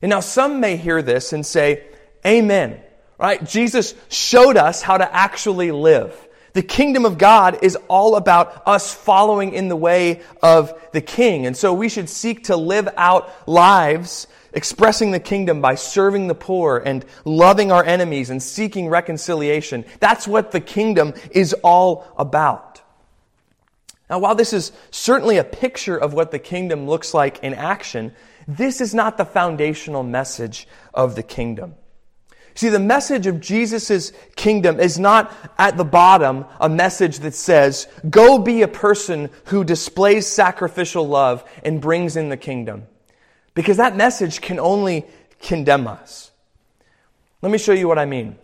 And 0.00 0.10
now 0.10 0.20
some 0.20 0.60
may 0.60 0.76
hear 0.76 1.00
this 1.00 1.32
and 1.32 1.46
say, 1.46 1.84
Amen. 2.26 2.80
Right? 3.18 3.44
Jesus 3.44 3.94
showed 4.08 4.56
us 4.56 4.82
how 4.82 4.98
to 4.98 5.14
actually 5.14 5.70
live. 5.70 6.16
The 6.52 6.62
kingdom 6.62 7.06
of 7.06 7.16
God 7.16 7.58
is 7.62 7.76
all 7.88 8.16
about 8.16 8.62
us 8.66 8.92
following 8.92 9.54
in 9.54 9.68
the 9.68 9.76
way 9.76 10.20
of 10.42 10.78
the 10.92 11.00
king. 11.00 11.46
And 11.46 11.56
so 11.56 11.72
we 11.72 11.88
should 11.88 12.08
seek 12.08 12.44
to 12.44 12.56
live 12.56 12.88
out 12.96 13.30
lives 13.48 14.26
expressing 14.52 15.12
the 15.12 15.20
kingdom 15.20 15.62
by 15.62 15.74
serving 15.74 16.28
the 16.28 16.34
poor 16.34 16.76
and 16.78 17.04
loving 17.24 17.72
our 17.72 17.84
enemies 17.84 18.28
and 18.28 18.42
seeking 18.42 18.88
reconciliation. 18.88 19.84
That's 19.98 20.28
what 20.28 20.52
the 20.52 20.60
kingdom 20.60 21.14
is 21.30 21.54
all 21.62 22.06
about. 22.18 22.82
Now, 24.10 24.18
while 24.18 24.34
this 24.34 24.52
is 24.52 24.72
certainly 24.90 25.38
a 25.38 25.44
picture 25.44 25.96
of 25.96 26.12
what 26.12 26.32
the 26.32 26.38
kingdom 26.38 26.86
looks 26.86 27.14
like 27.14 27.42
in 27.42 27.54
action, 27.54 28.12
this 28.46 28.82
is 28.82 28.92
not 28.92 29.16
the 29.16 29.24
foundational 29.24 30.02
message 30.02 30.68
of 30.92 31.14
the 31.14 31.22
kingdom. 31.22 31.76
See, 32.54 32.68
the 32.68 32.78
message 32.78 33.26
of 33.26 33.40
Jesus' 33.40 34.12
kingdom 34.36 34.78
is 34.78 34.98
not 34.98 35.32
at 35.58 35.76
the 35.76 35.84
bottom 35.84 36.44
a 36.60 36.68
message 36.68 37.20
that 37.20 37.34
says, 37.34 37.88
go 38.08 38.38
be 38.38 38.62
a 38.62 38.68
person 38.68 39.30
who 39.46 39.64
displays 39.64 40.26
sacrificial 40.26 41.06
love 41.08 41.48
and 41.64 41.80
brings 41.80 42.16
in 42.16 42.28
the 42.28 42.36
kingdom. 42.36 42.86
Because 43.54 43.78
that 43.78 43.96
message 43.96 44.40
can 44.40 44.58
only 44.58 45.06
condemn 45.40 45.86
us. 45.86 46.30
Let 47.40 47.50
me 47.50 47.58
show 47.58 47.72
you 47.72 47.88
what 47.88 47.98
I 47.98 48.04
mean. 48.04 48.36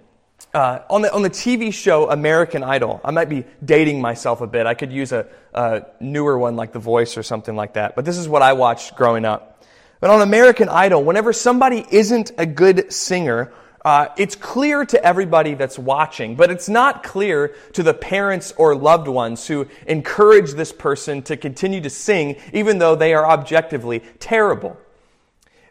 Uh, 0.54 0.80
on, 0.88 1.02
the, 1.02 1.12
on 1.12 1.22
the 1.22 1.30
TV 1.30 1.72
show 1.72 2.10
American 2.10 2.64
Idol, 2.64 3.00
I 3.04 3.10
might 3.10 3.28
be 3.28 3.44
dating 3.62 4.00
myself 4.00 4.40
a 4.40 4.46
bit. 4.46 4.66
I 4.66 4.74
could 4.74 4.92
use 4.92 5.12
a, 5.12 5.26
a 5.52 5.84
newer 6.00 6.38
one 6.38 6.56
like 6.56 6.72
The 6.72 6.78
Voice 6.78 7.18
or 7.18 7.22
something 7.22 7.54
like 7.54 7.74
that. 7.74 7.94
But 7.94 8.04
this 8.04 8.16
is 8.16 8.28
what 8.28 8.40
I 8.40 8.54
watched 8.54 8.96
growing 8.96 9.24
up. 9.24 9.62
But 10.00 10.10
on 10.10 10.22
American 10.22 10.68
Idol, 10.68 11.04
whenever 11.04 11.32
somebody 11.32 11.84
isn't 11.90 12.32
a 12.38 12.46
good 12.46 12.92
singer, 12.92 13.52
uh, 13.84 14.08
it's 14.16 14.34
clear 14.34 14.84
to 14.84 15.04
everybody 15.04 15.54
that's 15.54 15.78
watching, 15.78 16.34
but 16.34 16.50
it's 16.50 16.68
not 16.68 17.02
clear 17.02 17.54
to 17.74 17.82
the 17.82 17.94
parents 17.94 18.52
or 18.56 18.74
loved 18.74 19.08
ones 19.08 19.46
who 19.46 19.68
encourage 19.86 20.52
this 20.52 20.72
person 20.72 21.22
to 21.22 21.36
continue 21.36 21.80
to 21.80 21.90
sing, 21.90 22.36
even 22.52 22.78
though 22.78 22.96
they 22.96 23.14
are 23.14 23.26
objectively 23.26 24.00
terrible. 24.18 24.76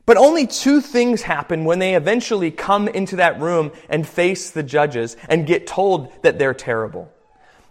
But 0.06 0.16
only 0.16 0.48
two 0.48 0.80
things 0.80 1.22
happen 1.22 1.66
when 1.66 1.80
they 1.80 1.96
eventually 1.96 2.50
come 2.50 2.88
into 2.88 3.18
that 3.18 3.42
room 3.42 3.74
and 3.90 4.08
face 4.08 4.52
the 4.52 4.64
judges 4.64 5.18
and 5.28 5.46
get 5.46 5.68
told 5.68 6.12
that 6.24 6.40
they're 6.40 6.54
terrible. 6.54 7.12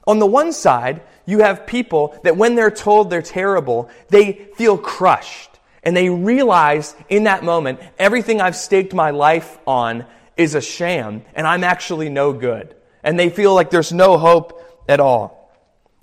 On 0.07 0.19
the 0.19 0.26
one 0.26 0.52
side, 0.52 1.00
you 1.25 1.38
have 1.38 1.66
people 1.66 2.16
that 2.25 2.37
when 2.37 2.55
they're 2.55 2.71
told 2.71 3.09
they're 3.09 3.23
terrible, 3.23 3.88
they 4.11 4.49
feel 4.57 4.76
crushed. 4.76 5.50
And 5.83 5.97
they 5.97 6.11
realize 6.11 6.95
in 7.09 7.25
that 7.25 7.43
moment, 7.43 7.81
everything 7.99 8.40
I've 8.40 8.57
staked 8.57 8.93
my 8.93 9.11
life 9.11 9.59
on 9.66 10.05
is 10.37 10.55
a 10.55 10.61
sham 10.61 11.23
and 11.35 11.47
I'm 11.47 11.64
actually 11.64 12.09
no 12.09 12.33
good. 12.33 12.75
And 13.02 13.19
they 13.19 13.31
feel 13.31 13.55
like 13.55 13.71
there's 13.71 13.93
no 13.93 14.19
hope 14.19 14.62
at 14.88 15.00
all. 15.00 15.52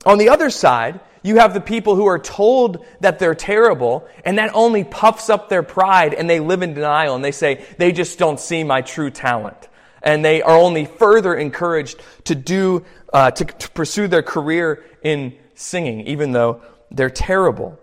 On 0.06 0.18
the 0.18 0.30
other 0.30 0.50
side, 0.50 1.00
you 1.22 1.38
have 1.38 1.54
the 1.54 1.62
people 1.62 1.96
who 1.96 2.06
are 2.06 2.20
told 2.20 2.86
that 3.00 3.18
they're 3.18 3.36
terrible 3.36 4.08
and 4.26 4.38
that 4.38 4.52
only 4.54 4.84
puffs 4.84 5.30
up 5.30 5.50
their 5.50 5.64
pride 5.64 6.14
and 6.14 6.30
they 6.30 6.40
live 6.40 6.62
in 6.62 6.74
denial 6.74 7.16
and 7.16 7.24
they 7.24 7.32
say, 7.32 7.66
they 7.78 7.92
just 7.92 8.20
don't 8.20 8.40
see 8.40 8.64
my 8.64 8.82
true 8.82 9.10
talent. 9.10 9.70
And 10.02 10.24
they 10.24 10.42
are 10.42 10.58
only 10.58 10.86
further 10.86 11.34
encouraged 11.34 12.02
to 12.26 12.36
do, 12.36 12.84
uh, 13.14 13.32
to, 13.32 13.46
to 13.46 13.70
pursue 13.72 14.08
their 14.08 14.24
career 14.24 14.84
in 15.02 15.38
singing, 15.56 16.08
even 16.08 16.34
though 16.34 16.62
they're 16.92 17.10
terrible. 17.10 17.80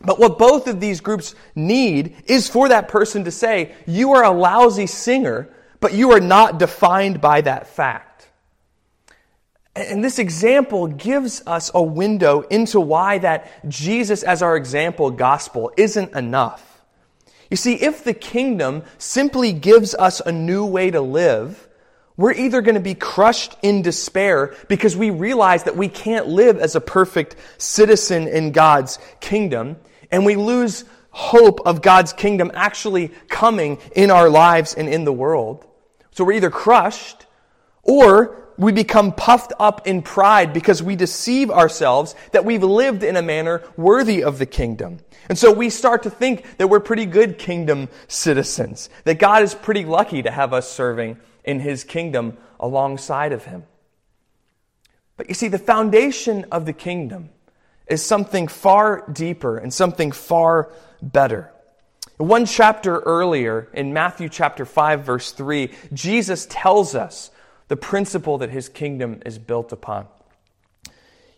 But 0.00 0.20
what 0.20 0.38
both 0.38 0.68
of 0.68 0.78
these 0.78 1.00
groups 1.00 1.34
need 1.56 2.14
is 2.26 2.48
for 2.48 2.68
that 2.68 2.86
person 2.86 3.24
to 3.24 3.32
say, 3.32 3.74
You 3.86 4.12
are 4.12 4.22
a 4.22 4.30
lousy 4.30 4.86
singer, 4.86 5.48
but 5.80 5.94
you 5.94 6.12
are 6.12 6.20
not 6.20 6.58
defined 6.58 7.20
by 7.20 7.40
that 7.42 7.66
fact. 7.68 8.28
And 9.76 10.02
this 10.02 10.18
example 10.18 10.88
gives 10.88 11.42
us 11.46 11.70
a 11.72 11.82
window 11.82 12.40
into 12.42 12.80
why 12.80 13.18
that 13.18 13.68
Jesus 13.68 14.24
as 14.24 14.42
our 14.42 14.56
example 14.56 15.10
gospel 15.10 15.70
isn't 15.76 16.14
enough. 16.14 16.82
You 17.50 17.56
see, 17.56 17.74
if 17.74 18.02
the 18.02 18.12
kingdom 18.12 18.82
simply 18.98 19.52
gives 19.52 19.94
us 19.94 20.20
a 20.20 20.32
new 20.32 20.66
way 20.66 20.90
to 20.90 21.00
live, 21.00 21.68
we're 22.16 22.32
either 22.32 22.60
going 22.60 22.74
to 22.74 22.80
be 22.80 22.96
crushed 22.96 23.56
in 23.62 23.82
despair 23.82 24.54
because 24.66 24.96
we 24.96 25.10
realize 25.10 25.62
that 25.64 25.76
we 25.76 25.88
can't 25.88 26.26
live 26.26 26.58
as 26.58 26.74
a 26.74 26.80
perfect 26.80 27.36
citizen 27.56 28.26
in 28.26 28.50
God's 28.50 28.98
kingdom, 29.20 29.76
and 30.10 30.26
we 30.26 30.34
lose 30.34 30.84
hope 31.10 31.60
of 31.64 31.80
God's 31.80 32.12
kingdom 32.12 32.50
actually 32.54 33.08
coming 33.28 33.78
in 33.94 34.10
our 34.10 34.28
lives 34.28 34.74
and 34.74 34.88
in 34.88 35.04
the 35.04 35.12
world. 35.12 35.64
So 36.18 36.24
we're 36.24 36.32
either 36.32 36.50
crushed 36.50 37.26
or 37.84 38.50
we 38.56 38.72
become 38.72 39.12
puffed 39.12 39.52
up 39.60 39.86
in 39.86 40.02
pride 40.02 40.52
because 40.52 40.82
we 40.82 40.96
deceive 40.96 41.48
ourselves 41.48 42.16
that 42.32 42.44
we've 42.44 42.64
lived 42.64 43.04
in 43.04 43.14
a 43.14 43.22
manner 43.22 43.62
worthy 43.76 44.24
of 44.24 44.40
the 44.40 44.44
kingdom. 44.44 44.98
And 45.28 45.38
so 45.38 45.52
we 45.52 45.70
start 45.70 46.02
to 46.02 46.10
think 46.10 46.58
that 46.58 46.66
we're 46.66 46.80
pretty 46.80 47.06
good 47.06 47.38
kingdom 47.38 47.88
citizens, 48.08 48.90
that 49.04 49.20
God 49.20 49.44
is 49.44 49.54
pretty 49.54 49.84
lucky 49.84 50.22
to 50.22 50.30
have 50.32 50.52
us 50.52 50.68
serving 50.68 51.18
in 51.44 51.60
his 51.60 51.84
kingdom 51.84 52.36
alongside 52.58 53.30
of 53.30 53.44
him. 53.44 53.62
But 55.16 55.28
you 55.28 55.36
see, 55.36 55.46
the 55.46 55.56
foundation 55.56 56.46
of 56.50 56.66
the 56.66 56.72
kingdom 56.72 57.30
is 57.86 58.04
something 58.04 58.48
far 58.48 59.08
deeper 59.08 59.56
and 59.56 59.72
something 59.72 60.10
far 60.10 60.72
better. 61.00 61.52
One 62.18 62.46
chapter 62.46 62.98
earlier, 62.98 63.68
in 63.72 63.92
Matthew 63.92 64.28
chapter 64.28 64.64
5, 64.64 65.04
verse 65.04 65.30
3, 65.30 65.70
Jesus 65.92 66.46
tells 66.50 66.96
us 66.96 67.30
the 67.68 67.76
principle 67.76 68.38
that 68.38 68.50
his 68.50 68.68
kingdom 68.68 69.22
is 69.24 69.38
built 69.38 69.72
upon. 69.72 70.08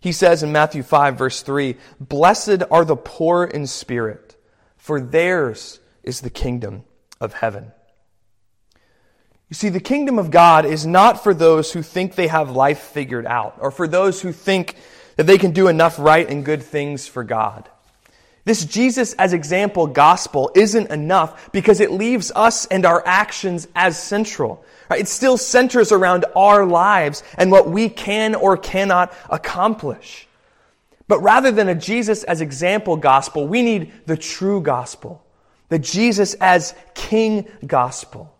He 0.00 0.12
says 0.12 0.42
in 0.42 0.52
Matthew 0.52 0.82
5, 0.82 1.18
verse 1.18 1.42
3, 1.42 1.76
Blessed 2.00 2.62
are 2.70 2.86
the 2.86 2.96
poor 2.96 3.44
in 3.44 3.66
spirit, 3.66 4.36
for 4.78 5.00
theirs 5.02 5.80
is 6.02 6.22
the 6.22 6.30
kingdom 6.30 6.84
of 7.20 7.34
heaven. 7.34 7.72
You 9.50 9.54
see, 9.54 9.68
the 9.68 9.80
kingdom 9.80 10.18
of 10.18 10.30
God 10.30 10.64
is 10.64 10.86
not 10.86 11.22
for 11.22 11.34
those 11.34 11.72
who 11.72 11.82
think 11.82 12.14
they 12.14 12.28
have 12.28 12.50
life 12.50 12.78
figured 12.78 13.26
out, 13.26 13.56
or 13.60 13.70
for 13.70 13.86
those 13.86 14.22
who 14.22 14.32
think 14.32 14.76
that 15.16 15.26
they 15.26 15.36
can 15.36 15.50
do 15.50 15.68
enough 15.68 15.98
right 15.98 16.26
and 16.26 16.42
good 16.42 16.62
things 16.62 17.06
for 17.06 17.22
God. 17.22 17.68
This 18.44 18.64
Jesus 18.64 19.12
as 19.14 19.32
example 19.32 19.86
gospel 19.86 20.50
isn't 20.54 20.90
enough 20.90 21.52
because 21.52 21.80
it 21.80 21.90
leaves 21.90 22.32
us 22.34 22.66
and 22.66 22.86
our 22.86 23.06
actions 23.06 23.68
as 23.74 24.00
central. 24.02 24.64
Right? 24.88 25.00
It 25.00 25.08
still 25.08 25.36
centers 25.36 25.92
around 25.92 26.24
our 26.34 26.64
lives 26.64 27.22
and 27.36 27.50
what 27.50 27.70
we 27.70 27.88
can 27.88 28.34
or 28.34 28.56
cannot 28.56 29.12
accomplish. 29.28 30.26
But 31.06 31.20
rather 31.20 31.50
than 31.50 31.68
a 31.68 31.74
Jesus 31.74 32.24
as 32.24 32.40
example 32.40 32.96
gospel, 32.96 33.46
we 33.46 33.62
need 33.62 33.92
the 34.06 34.16
true 34.16 34.60
gospel, 34.60 35.22
the 35.68 35.78
Jesus 35.78 36.34
as 36.34 36.74
King 36.94 37.48
gospel. 37.66 38.32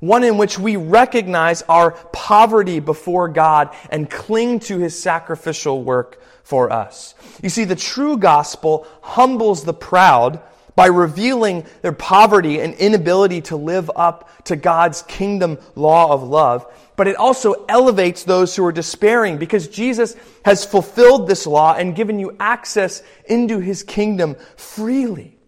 One 0.00 0.24
in 0.24 0.38
which 0.38 0.58
we 0.58 0.76
recognize 0.76 1.62
our 1.62 1.90
poverty 1.90 2.80
before 2.80 3.28
God 3.28 3.74
and 3.90 4.10
cling 4.10 4.60
to 4.60 4.78
his 4.78 5.00
sacrificial 5.00 5.82
work 5.82 6.22
for 6.42 6.72
us. 6.72 7.14
You 7.42 7.50
see, 7.50 7.64
the 7.64 7.76
true 7.76 8.16
gospel 8.16 8.86
humbles 9.02 9.64
the 9.64 9.74
proud 9.74 10.40
by 10.74 10.86
revealing 10.86 11.66
their 11.82 11.92
poverty 11.92 12.60
and 12.60 12.72
inability 12.74 13.42
to 13.42 13.56
live 13.56 13.90
up 13.94 14.30
to 14.44 14.56
God's 14.56 15.02
kingdom 15.02 15.58
law 15.74 16.10
of 16.10 16.22
love. 16.22 16.66
But 16.96 17.06
it 17.06 17.16
also 17.16 17.66
elevates 17.68 18.24
those 18.24 18.56
who 18.56 18.64
are 18.64 18.72
despairing 18.72 19.36
because 19.36 19.68
Jesus 19.68 20.16
has 20.44 20.64
fulfilled 20.64 21.28
this 21.28 21.46
law 21.46 21.74
and 21.74 21.94
given 21.94 22.18
you 22.18 22.36
access 22.40 23.02
into 23.26 23.58
his 23.58 23.82
kingdom 23.82 24.36
freely. 24.56 25.39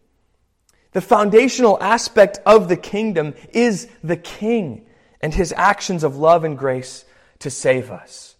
The 0.93 1.01
foundational 1.01 1.83
aspect 1.83 2.39
of 2.45 2.69
the 2.69 2.77
kingdom 2.77 3.35
is 3.51 3.89
the 4.05 4.17
king 4.17 4.87
and 5.21 5.33
his 5.33 5.53
actions 5.57 6.05
of 6.05 6.17
love 6.17 6.45
and 6.45 6.57
grace 6.57 7.05
to 7.41 7.51
save 7.51 7.91
us. 7.91 8.35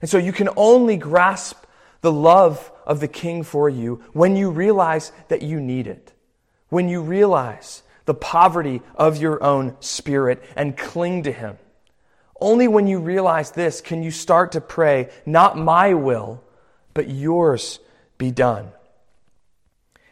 And 0.00 0.08
so 0.08 0.18
you 0.18 0.32
can 0.32 0.48
only 0.56 0.96
grasp 0.96 1.64
the 2.00 2.12
love 2.12 2.72
of 2.86 3.00
the 3.00 3.08
king 3.08 3.42
for 3.42 3.68
you 3.68 4.02
when 4.12 4.36
you 4.36 4.50
realize 4.50 5.12
that 5.28 5.42
you 5.42 5.60
need 5.60 5.86
it 5.86 6.14
when 6.70 6.88
you 6.88 7.02
realize 7.02 7.82
the 8.06 8.14
poverty 8.14 8.80
of 8.94 9.18
your 9.18 9.42
own 9.42 9.76
spirit 9.80 10.42
and 10.56 10.76
cling 10.76 11.24
to 11.24 11.32
Him. 11.32 11.58
Only 12.40 12.66
when 12.66 12.86
you 12.86 12.98
realize 13.00 13.50
this 13.50 13.82
can 13.82 14.02
you 14.02 14.10
start 14.10 14.52
to 14.52 14.60
pray, 14.60 15.10
not 15.26 15.58
my 15.58 15.92
will, 15.92 16.42
but 16.94 17.10
yours 17.10 17.78
be 18.16 18.30
done. 18.30 18.72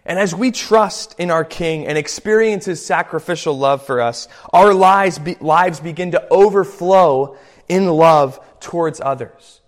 And 0.08 0.18
as 0.18 0.34
we 0.34 0.50
trust 0.50 1.14
in 1.20 1.30
our 1.30 1.44
King 1.44 1.86
and 1.86 1.98
experience 1.98 2.64
His 2.64 2.84
sacrificial 2.84 3.56
love 3.56 3.84
for 3.84 4.00
us, 4.00 4.26
our 4.54 4.72
lives, 4.72 5.18
be, 5.18 5.36
lives 5.38 5.80
begin 5.80 6.12
to 6.12 6.28
overflow 6.30 7.36
in 7.68 7.86
love 7.88 8.40
towards 8.58 9.02
others. 9.02 9.60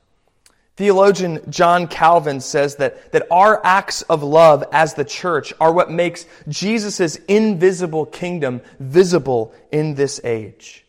Theologian 0.77 1.43
John 1.51 1.87
Calvin 1.87 2.41
says 2.41 2.77
that, 2.77 3.13
that 3.13 3.27
our 3.31 3.61
acts 3.63 4.01
of 4.01 4.23
love 4.23 4.65
as 4.73 4.95
the 4.95 5.05
church 5.05 5.53
are 5.61 5.75
what 5.75 5.91
makes 5.91 6.25
Jesus' 6.49 7.17
invisible 7.29 8.07
kingdom 8.07 8.63
visible 8.79 9.53
in 9.71 9.95
this 9.95 10.23
age. 10.25 10.87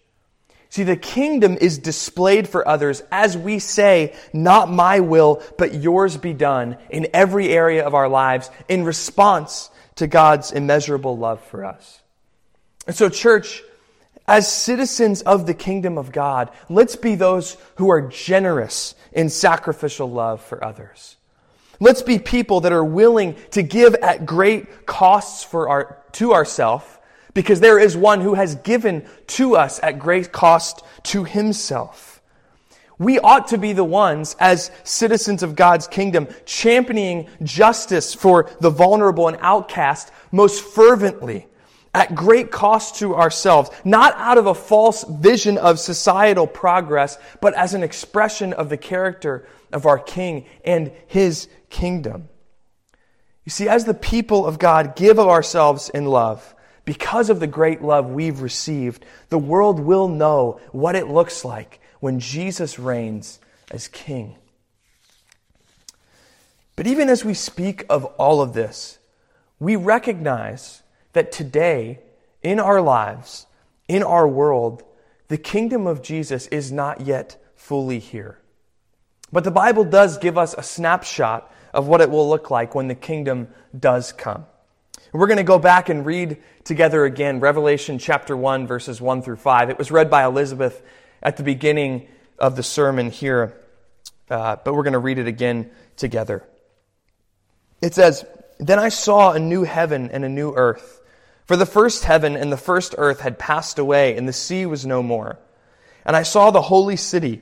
See, 0.72 0.84
the 0.84 0.96
kingdom 0.96 1.58
is 1.60 1.78
displayed 1.78 2.48
for 2.48 2.66
others 2.66 3.04
as 3.12 3.38
we 3.38 3.60
say, 3.60 4.16
not 4.32 4.72
my 4.72 5.02
will, 5.02 5.44
but 5.58 5.74
yours 5.74 6.16
be 6.16 6.32
done 6.32 6.78
in 6.90 7.10
every 7.14 7.50
area 7.50 7.86
of 7.86 7.94
our 7.94 8.08
lives 8.08 8.50
in 8.70 8.86
response 8.86 9.70
to 9.96 10.08
God's 10.08 10.54
immeasurable 10.54 11.18
love 11.18 11.44
for 11.44 11.66
us. 11.66 12.00
And 12.88 12.96
so, 12.96 13.10
church, 13.10 13.62
as 14.26 14.50
citizens 14.50 15.22
of 15.24 15.46
the 15.46 15.54
kingdom 15.54 15.98
of 15.98 16.14
God, 16.14 16.50
let's 16.70 16.96
be 16.96 17.16
those 17.16 17.58
who 17.76 17.92
are 17.92 18.04
generous 18.04 18.96
in 19.12 19.30
sacrificial 19.30 20.10
love 20.10 20.42
for 20.42 20.64
others. 20.64 21.18
Let's 21.82 22.02
be 22.02 22.18
people 22.18 22.62
that 22.62 22.72
are 22.72 22.86
willing 22.86 23.36
to 23.52 23.62
give 23.62 23.94
at 23.96 24.26
great 24.26 24.86
costs 24.86 25.44
for 25.44 25.68
our, 25.68 25.98
to 26.14 26.34
ourselves 26.34 26.86
because 27.34 27.60
there 27.60 27.80
is 27.80 27.96
one 27.96 28.22
who 28.22 28.34
has 28.34 28.56
given 28.56 29.06
to 29.28 29.56
us 29.56 29.80
at 29.84 30.00
great 30.00 30.32
cost 30.32 30.84
to 31.04 31.24
himself. 31.24 32.22
We 32.98 33.18
ought 33.18 33.48
to 33.48 33.58
be 33.58 33.74
the 33.74 33.84
ones, 33.84 34.36
as 34.40 34.70
citizens 34.84 35.42
of 35.42 35.56
God's 35.56 35.88
kingdom, 35.88 36.28
championing 36.46 37.30
justice 37.42 38.14
for 38.14 38.50
the 38.60 38.70
vulnerable 38.70 39.28
and 39.28 39.38
outcast 39.42 40.12
most 40.32 40.64
fervently 40.64 41.48
at 41.94 42.16
great 42.16 42.52
cost 42.52 42.96
to 42.98 43.16
ourselves, 43.16 43.70
not 43.84 44.14
out 44.18 44.38
of 44.38 44.46
a 44.46 44.54
false 44.54 45.04
vision 45.04 45.58
of 45.58 45.80
societal 45.80 46.48
progress, 46.48 47.18
but 47.42 47.54
as 47.56 47.74
an 47.74 47.84
expression 47.84 48.54
of 48.54 48.70
the 48.70 48.78
character 48.78 49.48
of 49.74 49.86
our 49.86 50.00
King 50.00 50.46
and 50.64 50.92
His 51.08 51.50
kingdom. 51.70 52.30
You 53.46 53.50
see, 53.50 53.68
as 53.68 53.86
the 53.86 53.94
people 53.94 54.46
of 54.46 54.60
God 54.60 54.96
give 54.96 55.18
of 55.18 55.28
ourselves 55.28 55.90
in 55.90 56.06
love, 56.06 56.56
because 56.92 57.30
of 57.30 57.40
the 57.40 57.48
great 57.48 57.82
love 57.82 58.10
we've 58.10 58.42
received, 58.42 59.06
the 59.30 59.38
world 59.38 59.80
will 59.80 60.10
know 60.10 60.60
what 60.74 60.94
it 60.94 61.08
looks 61.08 61.46
like 61.46 61.80
when 62.02 62.20
Jesus 62.20 62.78
reigns 62.78 63.40
as 63.72 63.88
King. 63.88 64.36
But 66.76 66.88
even 66.88 67.08
as 67.08 67.24
we 67.24 67.34
speak 67.34 67.86
of 67.90 68.04
all 68.20 68.42
of 68.42 68.52
this, 68.52 69.00
we 69.58 69.78
recognize 69.78 70.84
that 71.14 71.32
today, 71.32 72.02
in 72.44 72.60
our 72.60 72.82
lives, 72.82 73.46
in 73.88 74.04
our 74.04 74.28
world, 74.28 74.84
the 75.30 75.38
kingdom 75.38 75.88
of 75.88 76.02
Jesus 76.02 76.48
is 76.48 76.74
not 76.74 77.00
yet 77.00 77.42
fully 77.56 78.00
here. 78.00 78.38
But 79.32 79.46
the 79.46 79.50
Bible 79.50 79.86
does 79.86 80.18
give 80.18 80.38
us 80.38 80.54
a 80.58 80.62
snapshot 80.62 81.50
of 81.74 81.88
what 81.88 82.02
it 82.02 82.10
will 82.10 82.28
look 82.28 82.52
like 82.52 82.76
when 82.76 82.90
the 82.90 82.96
kingdom 82.96 83.48
does 83.80 84.12
come. 84.12 84.46
We're 85.14 85.28
going 85.28 85.38
to 85.38 85.44
go 85.44 85.60
back 85.60 85.90
and 85.90 86.06
read 86.06 86.38
together 86.64 87.04
again 87.04 87.42
Revelation 87.42 88.00
chapter 88.00 88.36
1, 88.36 88.66
verses 88.66 89.02
1 89.02 89.24
through 89.24 89.36
5. 89.36 89.70
It 89.70 89.78
was 89.78 89.92
read 89.92 90.10
by 90.10 90.24
Elizabeth 90.24 90.82
at 91.22 91.36
the 91.36 91.44
beginning 91.44 92.08
of 92.40 92.56
the 92.56 92.64
sermon 92.64 93.12
here, 93.12 93.54
uh, 94.30 94.56
but 94.64 94.74
we're 94.74 94.84
going 94.84 94.94
to 94.94 95.00
read 95.00 95.20
it 95.20 95.28
again 95.28 95.70
together. 95.98 96.48
It 97.82 97.94
says, 97.94 98.24
Then 98.58 98.80
I 98.80 98.88
saw 98.88 99.34
a 99.34 99.40
new 99.40 99.64
heaven 99.64 100.12
and 100.12 100.24
a 100.24 100.30
new 100.30 100.54
earth. 100.54 101.02
For 101.46 101.58
the 101.58 101.66
first 101.66 102.06
heaven 102.06 102.38
and 102.38 102.50
the 102.50 102.56
first 102.56 102.96
earth 102.98 103.20
had 103.20 103.38
passed 103.38 103.80
away, 103.80 104.16
and 104.16 104.30
the 104.30 104.34
sea 104.34 104.66
was 104.66 104.86
no 104.86 105.04
more. 105.04 105.38
And 106.06 106.16
I 106.16 106.24
saw 106.24 106.52
the 106.52 106.62
holy 106.62 106.96
city, 106.96 107.42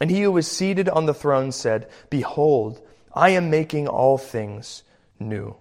And 0.00 0.10
he 0.10 0.22
who 0.22 0.32
was 0.32 0.50
seated 0.50 0.88
on 0.88 1.06
the 1.06 1.14
throne 1.14 1.52
said, 1.52 1.88
Behold, 2.08 2.80
I 3.12 3.30
am 3.30 3.50
making 3.50 3.86
all 3.86 4.16
things 4.16 4.82
new. 5.18 5.56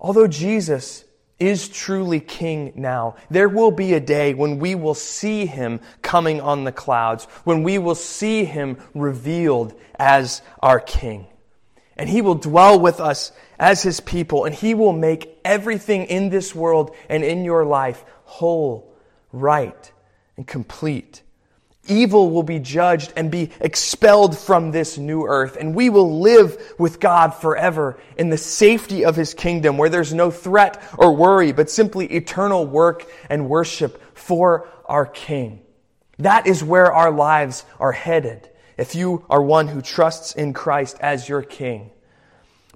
Although 0.00 0.26
Jesus 0.26 1.04
is 1.38 1.68
truly 1.68 2.20
king 2.20 2.72
now, 2.76 3.16
there 3.28 3.48
will 3.48 3.70
be 3.70 3.92
a 3.92 4.00
day 4.00 4.34
when 4.34 4.58
we 4.58 4.74
will 4.74 4.94
see 4.94 5.46
him 5.46 5.80
coming 6.00 6.40
on 6.40 6.64
the 6.64 6.72
clouds, 6.72 7.24
when 7.44 7.62
we 7.62 7.76
will 7.78 7.94
see 7.94 8.44
him 8.44 8.78
revealed 8.94 9.74
as 9.98 10.42
our 10.62 10.80
king. 10.80 11.26
And 11.96 12.08
he 12.08 12.22
will 12.22 12.34
dwell 12.34 12.78
with 12.78 13.00
us 13.00 13.32
as 13.58 13.82
his 13.82 14.00
people, 14.00 14.44
and 14.44 14.54
he 14.54 14.74
will 14.74 14.92
make 14.92 15.38
everything 15.44 16.04
in 16.04 16.30
this 16.30 16.54
world 16.54 16.94
and 17.08 17.22
in 17.22 17.44
your 17.44 17.64
life 17.64 18.04
whole, 18.24 18.96
right, 19.32 19.92
and 20.36 20.46
complete. 20.46 21.22
Evil 21.86 22.30
will 22.30 22.42
be 22.42 22.58
judged 22.58 23.12
and 23.16 23.30
be 23.30 23.50
expelled 23.60 24.38
from 24.38 24.70
this 24.70 24.96
new 24.96 25.26
earth, 25.26 25.56
and 25.56 25.74
we 25.74 25.90
will 25.90 26.20
live 26.20 26.74
with 26.78 27.00
God 27.00 27.34
forever 27.34 27.98
in 28.16 28.30
the 28.30 28.38
safety 28.38 29.04
of 29.04 29.16
His 29.16 29.34
kingdom 29.34 29.76
where 29.76 29.88
there's 29.88 30.14
no 30.14 30.30
threat 30.30 30.82
or 30.96 31.14
worry, 31.14 31.52
but 31.52 31.70
simply 31.70 32.06
eternal 32.06 32.66
work 32.66 33.06
and 33.28 33.48
worship 33.48 34.00
for 34.16 34.68
our 34.86 35.06
King. 35.06 35.60
That 36.18 36.46
is 36.46 36.62
where 36.62 36.92
our 36.92 37.10
lives 37.10 37.64
are 37.78 37.92
headed 37.92 38.48
if 38.76 38.94
you 38.94 39.24
are 39.28 39.42
one 39.42 39.68
who 39.68 39.82
trusts 39.82 40.34
in 40.34 40.52
Christ 40.52 40.96
as 41.00 41.28
your 41.28 41.42
King. 41.42 41.90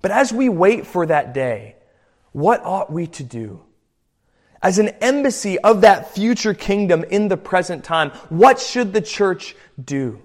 But 0.02 0.10
as 0.10 0.32
we 0.32 0.48
wait 0.48 0.86
for 0.86 1.06
that 1.06 1.34
day, 1.34 1.76
what 2.32 2.64
ought 2.64 2.92
we 2.92 3.06
to 3.08 3.24
do? 3.24 3.62
As 4.62 4.78
an 4.78 4.88
embassy 5.00 5.58
of 5.58 5.82
that 5.82 6.14
future 6.14 6.54
kingdom 6.54 7.04
in 7.04 7.28
the 7.28 7.36
present 7.36 7.84
time, 7.84 8.10
what 8.28 8.58
should 8.58 8.92
the 8.92 9.00
church 9.00 9.54
do? 9.82 10.20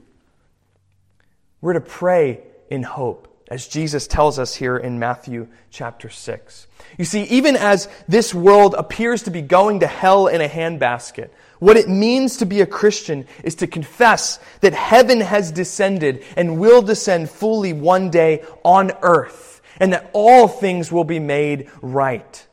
We're 1.61 1.73
to 1.73 1.81
pray 1.81 2.41
in 2.69 2.83
hope, 2.83 3.27
as 3.49 3.67
Jesus 3.67 4.07
tells 4.07 4.39
us 4.39 4.55
here 4.55 4.75
in 4.75 4.97
Matthew 4.99 5.47
chapter 5.69 6.09
6. 6.09 6.67
You 6.97 7.05
see, 7.05 7.23
even 7.23 7.55
as 7.55 7.87
this 8.07 8.33
world 8.33 8.73
appears 8.75 9.23
to 9.23 9.31
be 9.31 9.41
going 9.41 9.81
to 9.81 9.87
hell 9.87 10.27
in 10.27 10.41
a 10.41 10.49
handbasket, 10.49 11.29
what 11.59 11.77
it 11.77 11.87
means 11.87 12.37
to 12.37 12.45
be 12.45 12.61
a 12.61 12.65
Christian 12.65 13.25
is 13.43 13.55
to 13.55 13.67
confess 13.67 14.39
that 14.61 14.73
heaven 14.73 15.21
has 15.21 15.51
descended 15.51 16.25
and 16.35 16.59
will 16.59 16.81
descend 16.81 17.29
fully 17.29 17.71
one 17.71 18.09
day 18.09 18.43
on 18.63 18.91
earth, 19.01 19.61
and 19.79 19.93
that 19.93 20.09
all 20.11 20.47
things 20.47 20.91
will 20.91 21.05
be 21.05 21.19
made 21.19 21.69
right. 21.81 22.47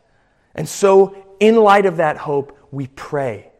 And 0.55 0.69
so 0.69 1.20
in 1.41 1.57
light 1.57 1.87
of 1.87 1.97
that 1.97 2.19
hope, 2.19 2.57
we 2.71 2.87
pray. 2.87 3.51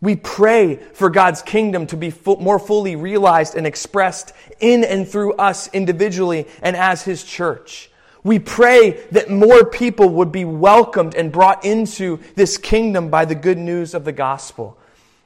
We 0.00 0.16
pray 0.16 0.76
for 0.94 1.10
God's 1.10 1.42
kingdom 1.42 1.86
to 1.88 1.96
be 1.96 2.12
more 2.26 2.58
fully 2.58 2.96
realized 2.96 3.54
and 3.54 3.66
expressed 3.66 4.32
in 4.58 4.82
and 4.82 5.06
through 5.06 5.34
us 5.34 5.68
individually 5.72 6.48
and 6.60 6.74
as 6.74 7.02
His 7.02 7.22
church. 7.22 7.90
We 8.24 8.38
pray 8.38 9.04
that 9.12 9.30
more 9.30 9.64
people 9.64 10.08
would 10.10 10.32
be 10.32 10.44
welcomed 10.44 11.14
and 11.14 11.30
brought 11.32 11.64
into 11.64 12.20
this 12.34 12.56
kingdom 12.56 13.10
by 13.10 13.24
the 13.24 13.34
good 13.34 13.58
news 13.58 13.94
of 13.94 14.04
the 14.04 14.12
gospel. 14.12 14.78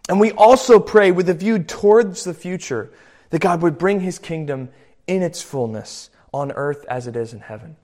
And 0.08 0.20
we 0.20 0.32
also 0.32 0.78
pray 0.78 1.10
with 1.10 1.28
a 1.28 1.34
view 1.34 1.58
towards 1.58 2.24
the 2.24 2.34
future 2.34 2.90
that 3.30 3.40
God 3.40 3.62
would 3.62 3.78
bring 3.78 4.00
His 4.00 4.18
kingdom 4.18 4.68
in 5.06 5.22
its 5.22 5.42
fullness 5.42 6.10
on 6.32 6.52
earth 6.52 6.84
as 6.88 7.06
it 7.06 7.16
is 7.16 7.32
in 7.32 7.40
heaven. 7.40 7.76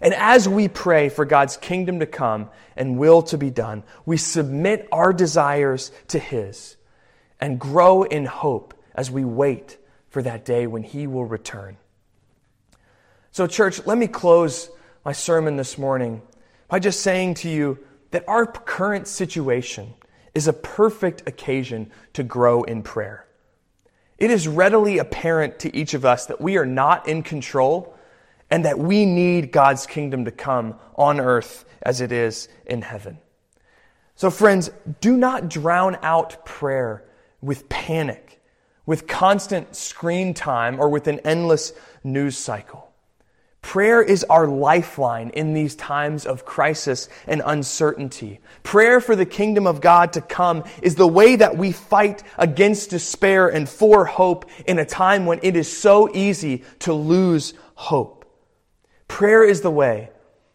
And 0.00 0.14
as 0.14 0.48
we 0.48 0.68
pray 0.68 1.08
for 1.08 1.24
God's 1.24 1.56
kingdom 1.56 2.00
to 2.00 2.06
come 2.06 2.50
and 2.76 2.98
will 2.98 3.22
to 3.24 3.36
be 3.36 3.50
done, 3.50 3.82
we 4.06 4.16
submit 4.16 4.88
our 4.90 5.12
desires 5.12 5.92
to 6.08 6.18
His 6.18 6.76
and 7.38 7.58
grow 7.60 8.02
in 8.02 8.24
hope 8.24 8.74
as 8.94 9.10
we 9.10 9.24
wait 9.24 9.76
for 10.08 10.22
that 10.22 10.44
day 10.44 10.66
when 10.66 10.82
He 10.82 11.06
will 11.06 11.24
return. 11.24 11.76
So, 13.30 13.46
church, 13.46 13.86
let 13.86 13.98
me 13.98 14.08
close 14.08 14.70
my 15.04 15.12
sermon 15.12 15.56
this 15.56 15.78
morning 15.78 16.22
by 16.68 16.78
just 16.78 17.00
saying 17.00 17.34
to 17.34 17.48
you 17.48 17.78
that 18.10 18.24
our 18.28 18.46
current 18.46 19.06
situation 19.06 19.94
is 20.34 20.48
a 20.48 20.52
perfect 20.52 21.28
occasion 21.28 21.90
to 22.14 22.22
grow 22.22 22.62
in 22.62 22.82
prayer. 22.82 23.26
It 24.18 24.30
is 24.30 24.48
readily 24.48 24.98
apparent 24.98 25.60
to 25.60 25.74
each 25.74 25.94
of 25.94 26.04
us 26.04 26.26
that 26.26 26.40
we 26.40 26.56
are 26.56 26.66
not 26.66 27.08
in 27.08 27.22
control 27.22 27.96
and 28.50 28.64
that 28.64 28.78
we 28.78 29.06
need 29.06 29.52
God's 29.52 29.86
kingdom 29.86 30.24
to 30.24 30.30
come 30.30 30.74
on 30.96 31.20
earth 31.20 31.64
as 31.82 32.00
it 32.00 32.12
is 32.12 32.48
in 32.66 32.82
heaven. 32.82 33.18
So, 34.16 34.30
friends, 34.30 34.70
do 35.00 35.16
not 35.16 35.48
drown 35.48 35.96
out 36.02 36.44
prayer 36.44 37.04
with 37.40 37.68
panic, 37.68 38.42
with 38.84 39.06
constant 39.06 39.74
screen 39.74 40.34
time, 40.34 40.78
or 40.78 40.88
with 40.88 41.06
an 41.06 41.20
endless 41.20 41.72
news 42.04 42.36
cycle. 42.36 42.90
Prayer 43.62 44.02
is 44.02 44.24
our 44.24 44.46
lifeline 44.46 45.30
in 45.30 45.52
these 45.52 45.76
times 45.76 46.24
of 46.24 46.46
crisis 46.46 47.08
and 47.26 47.42
uncertainty. 47.44 48.40
Prayer 48.62 49.00
for 49.00 49.14
the 49.14 49.26
kingdom 49.26 49.66
of 49.66 49.82
God 49.82 50.14
to 50.14 50.20
come 50.22 50.64
is 50.82 50.94
the 50.94 51.06
way 51.06 51.36
that 51.36 51.56
we 51.56 51.70
fight 51.70 52.22
against 52.38 52.90
despair 52.90 53.48
and 53.48 53.68
for 53.68 54.06
hope 54.06 54.50
in 54.66 54.78
a 54.78 54.86
time 54.86 55.26
when 55.26 55.40
it 55.42 55.56
is 55.56 55.74
so 55.74 56.14
easy 56.14 56.64
to 56.80 56.92
lose 56.94 57.52
hope. 57.74 58.19
Prayer 59.10 59.42
is 59.42 59.60
the 59.60 59.72
way 59.72 60.08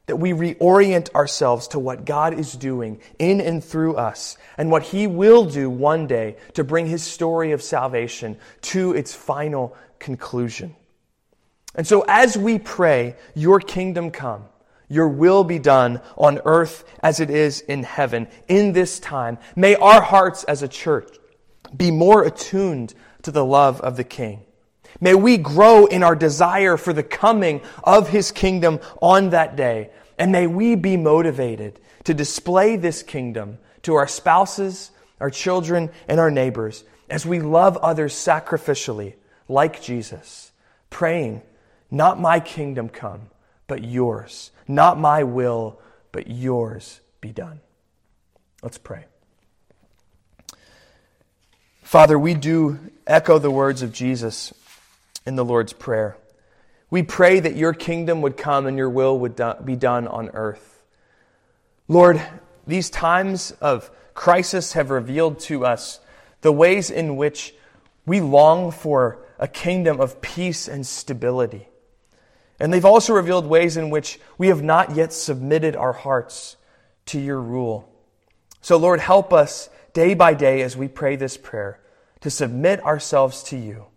that 0.05 0.15
we 0.15 0.31
reorient 0.31 1.13
ourselves 1.13 1.67
to 1.67 1.77
what 1.77 2.05
God 2.05 2.39
is 2.39 2.53
doing 2.53 3.01
in 3.19 3.41
and 3.41 3.61
through 3.61 3.97
us 3.97 4.37
and 4.57 4.71
what 4.71 4.81
He 4.81 5.07
will 5.07 5.43
do 5.43 5.69
one 5.69 6.07
day 6.07 6.37
to 6.53 6.63
bring 6.63 6.87
His 6.87 7.03
story 7.03 7.51
of 7.51 7.61
salvation 7.61 8.37
to 8.61 8.93
its 8.93 9.13
final 9.13 9.75
conclusion. 9.99 10.73
And 11.75 11.85
so, 11.85 12.05
as 12.07 12.37
we 12.37 12.57
pray, 12.57 13.17
Your 13.35 13.59
kingdom 13.59 14.09
come, 14.09 14.45
Your 14.87 15.09
will 15.09 15.43
be 15.43 15.59
done 15.59 15.99
on 16.15 16.39
earth 16.45 16.85
as 17.03 17.19
it 17.19 17.29
is 17.29 17.59
in 17.59 17.83
heaven 17.83 18.29
in 18.47 18.71
this 18.71 19.01
time, 19.01 19.37
may 19.57 19.75
our 19.75 20.01
hearts 20.01 20.45
as 20.45 20.63
a 20.63 20.69
church 20.69 21.13
be 21.75 21.91
more 21.91 22.23
attuned 22.23 22.93
to 23.23 23.31
the 23.31 23.45
love 23.45 23.81
of 23.81 23.97
the 23.97 24.05
King. 24.05 24.44
May 25.01 25.15
we 25.15 25.37
grow 25.37 25.85
in 25.85 26.03
our 26.03 26.15
desire 26.15 26.77
for 26.77 26.93
the 26.93 27.03
coming 27.03 27.61
of 27.83 28.09
His 28.09 28.31
kingdom 28.31 28.79
on 29.01 29.31
that 29.31 29.55
day. 29.55 29.89
And 30.17 30.31
may 30.31 30.47
we 30.47 30.75
be 30.75 30.97
motivated 30.97 31.79
to 32.05 32.13
display 32.13 32.77
this 32.77 33.03
kingdom 33.03 33.57
to 33.83 33.95
our 33.95 34.07
spouses, 34.07 34.91
our 35.19 35.29
children, 35.29 35.91
and 36.07 36.19
our 36.19 36.31
neighbors 36.31 36.83
as 37.09 37.25
we 37.25 37.39
love 37.39 37.77
others 37.77 38.13
sacrificially, 38.13 39.15
like 39.47 39.81
Jesus, 39.81 40.51
praying, 40.89 41.41
Not 41.91 42.19
my 42.19 42.39
kingdom 42.39 42.89
come, 42.89 43.29
but 43.67 43.83
yours. 43.83 44.51
Not 44.67 44.99
my 44.99 45.23
will, 45.23 45.79
but 46.11 46.27
yours 46.27 47.01
be 47.21 47.31
done. 47.31 47.59
Let's 48.63 48.77
pray. 48.77 49.05
Father, 51.83 52.17
we 52.17 52.33
do 52.33 52.79
echo 53.05 53.37
the 53.37 53.51
words 53.51 53.83
of 53.83 53.93
Jesus 53.93 54.53
in 55.25 55.35
the 55.35 55.45
Lord's 55.45 55.73
Prayer. 55.73 56.17
We 56.89 57.03
pray 57.03 57.39
that 57.39 57.55
your 57.55 57.73
kingdom 57.73 58.21
would 58.21 58.37
come 58.37 58.67
and 58.67 58.77
your 58.77 58.89
will 58.89 59.17
would 59.19 59.35
do- 59.35 59.55
be 59.63 59.75
done 59.75 60.07
on 60.07 60.29
earth. 60.29 60.83
Lord, 61.87 62.21
these 62.65 62.89
times 62.89 63.51
of 63.61 63.91
crisis 64.13 64.73
have 64.73 64.89
revealed 64.89 65.39
to 65.39 65.65
us 65.65 65.99
the 66.41 66.51
ways 66.51 66.89
in 66.89 67.17
which 67.17 67.53
we 68.05 68.21
long 68.21 68.71
for 68.71 69.19
a 69.39 69.47
kingdom 69.47 69.99
of 69.99 70.21
peace 70.21 70.67
and 70.67 70.85
stability. 70.85 71.67
And 72.59 72.71
they've 72.71 72.85
also 72.85 73.13
revealed 73.13 73.45
ways 73.45 73.77
in 73.77 73.89
which 73.89 74.19
we 74.37 74.47
have 74.47 74.63
not 74.63 74.95
yet 74.95 75.11
submitted 75.11 75.75
our 75.75 75.91
hearts 75.91 76.55
to 77.07 77.19
your 77.19 77.41
rule. 77.41 77.89
So, 78.61 78.77
Lord, 78.77 78.99
help 78.99 79.33
us 79.33 79.69
day 79.93 80.13
by 80.13 80.33
day 80.33 80.61
as 80.61 80.77
we 80.77 80.87
pray 80.87 81.15
this 81.15 81.35
prayer 81.35 81.79
to 82.21 82.29
submit 82.29 82.83
ourselves 82.83 83.43
to 83.43 83.57
you 83.57 83.87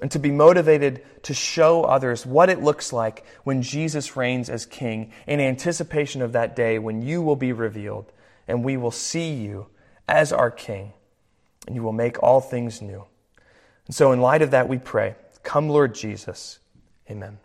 and 0.00 0.10
to 0.10 0.18
be 0.18 0.30
motivated 0.30 1.02
to 1.22 1.34
show 1.34 1.84
others 1.84 2.26
what 2.26 2.50
it 2.50 2.62
looks 2.62 2.92
like 2.92 3.24
when 3.44 3.62
Jesus 3.62 4.16
reigns 4.16 4.50
as 4.50 4.66
king 4.66 5.12
in 5.26 5.40
anticipation 5.40 6.20
of 6.20 6.32
that 6.32 6.54
day 6.54 6.78
when 6.78 7.02
you 7.02 7.22
will 7.22 7.36
be 7.36 7.52
revealed 7.52 8.12
and 8.46 8.62
we 8.62 8.76
will 8.76 8.90
see 8.90 9.32
you 9.32 9.66
as 10.08 10.32
our 10.32 10.50
king 10.50 10.92
and 11.66 11.74
you 11.74 11.82
will 11.82 11.92
make 11.92 12.22
all 12.22 12.40
things 12.40 12.80
new. 12.80 13.04
And 13.86 13.94
so, 13.94 14.12
in 14.12 14.20
light 14.20 14.42
of 14.42 14.50
that, 14.50 14.68
we 14.68 14.78
pray, 14.78 15.14
Come, 15.42 15.68
Lord 15.68 15.94
Jesus. 15.94 16.58
Amen. 17.10 17.38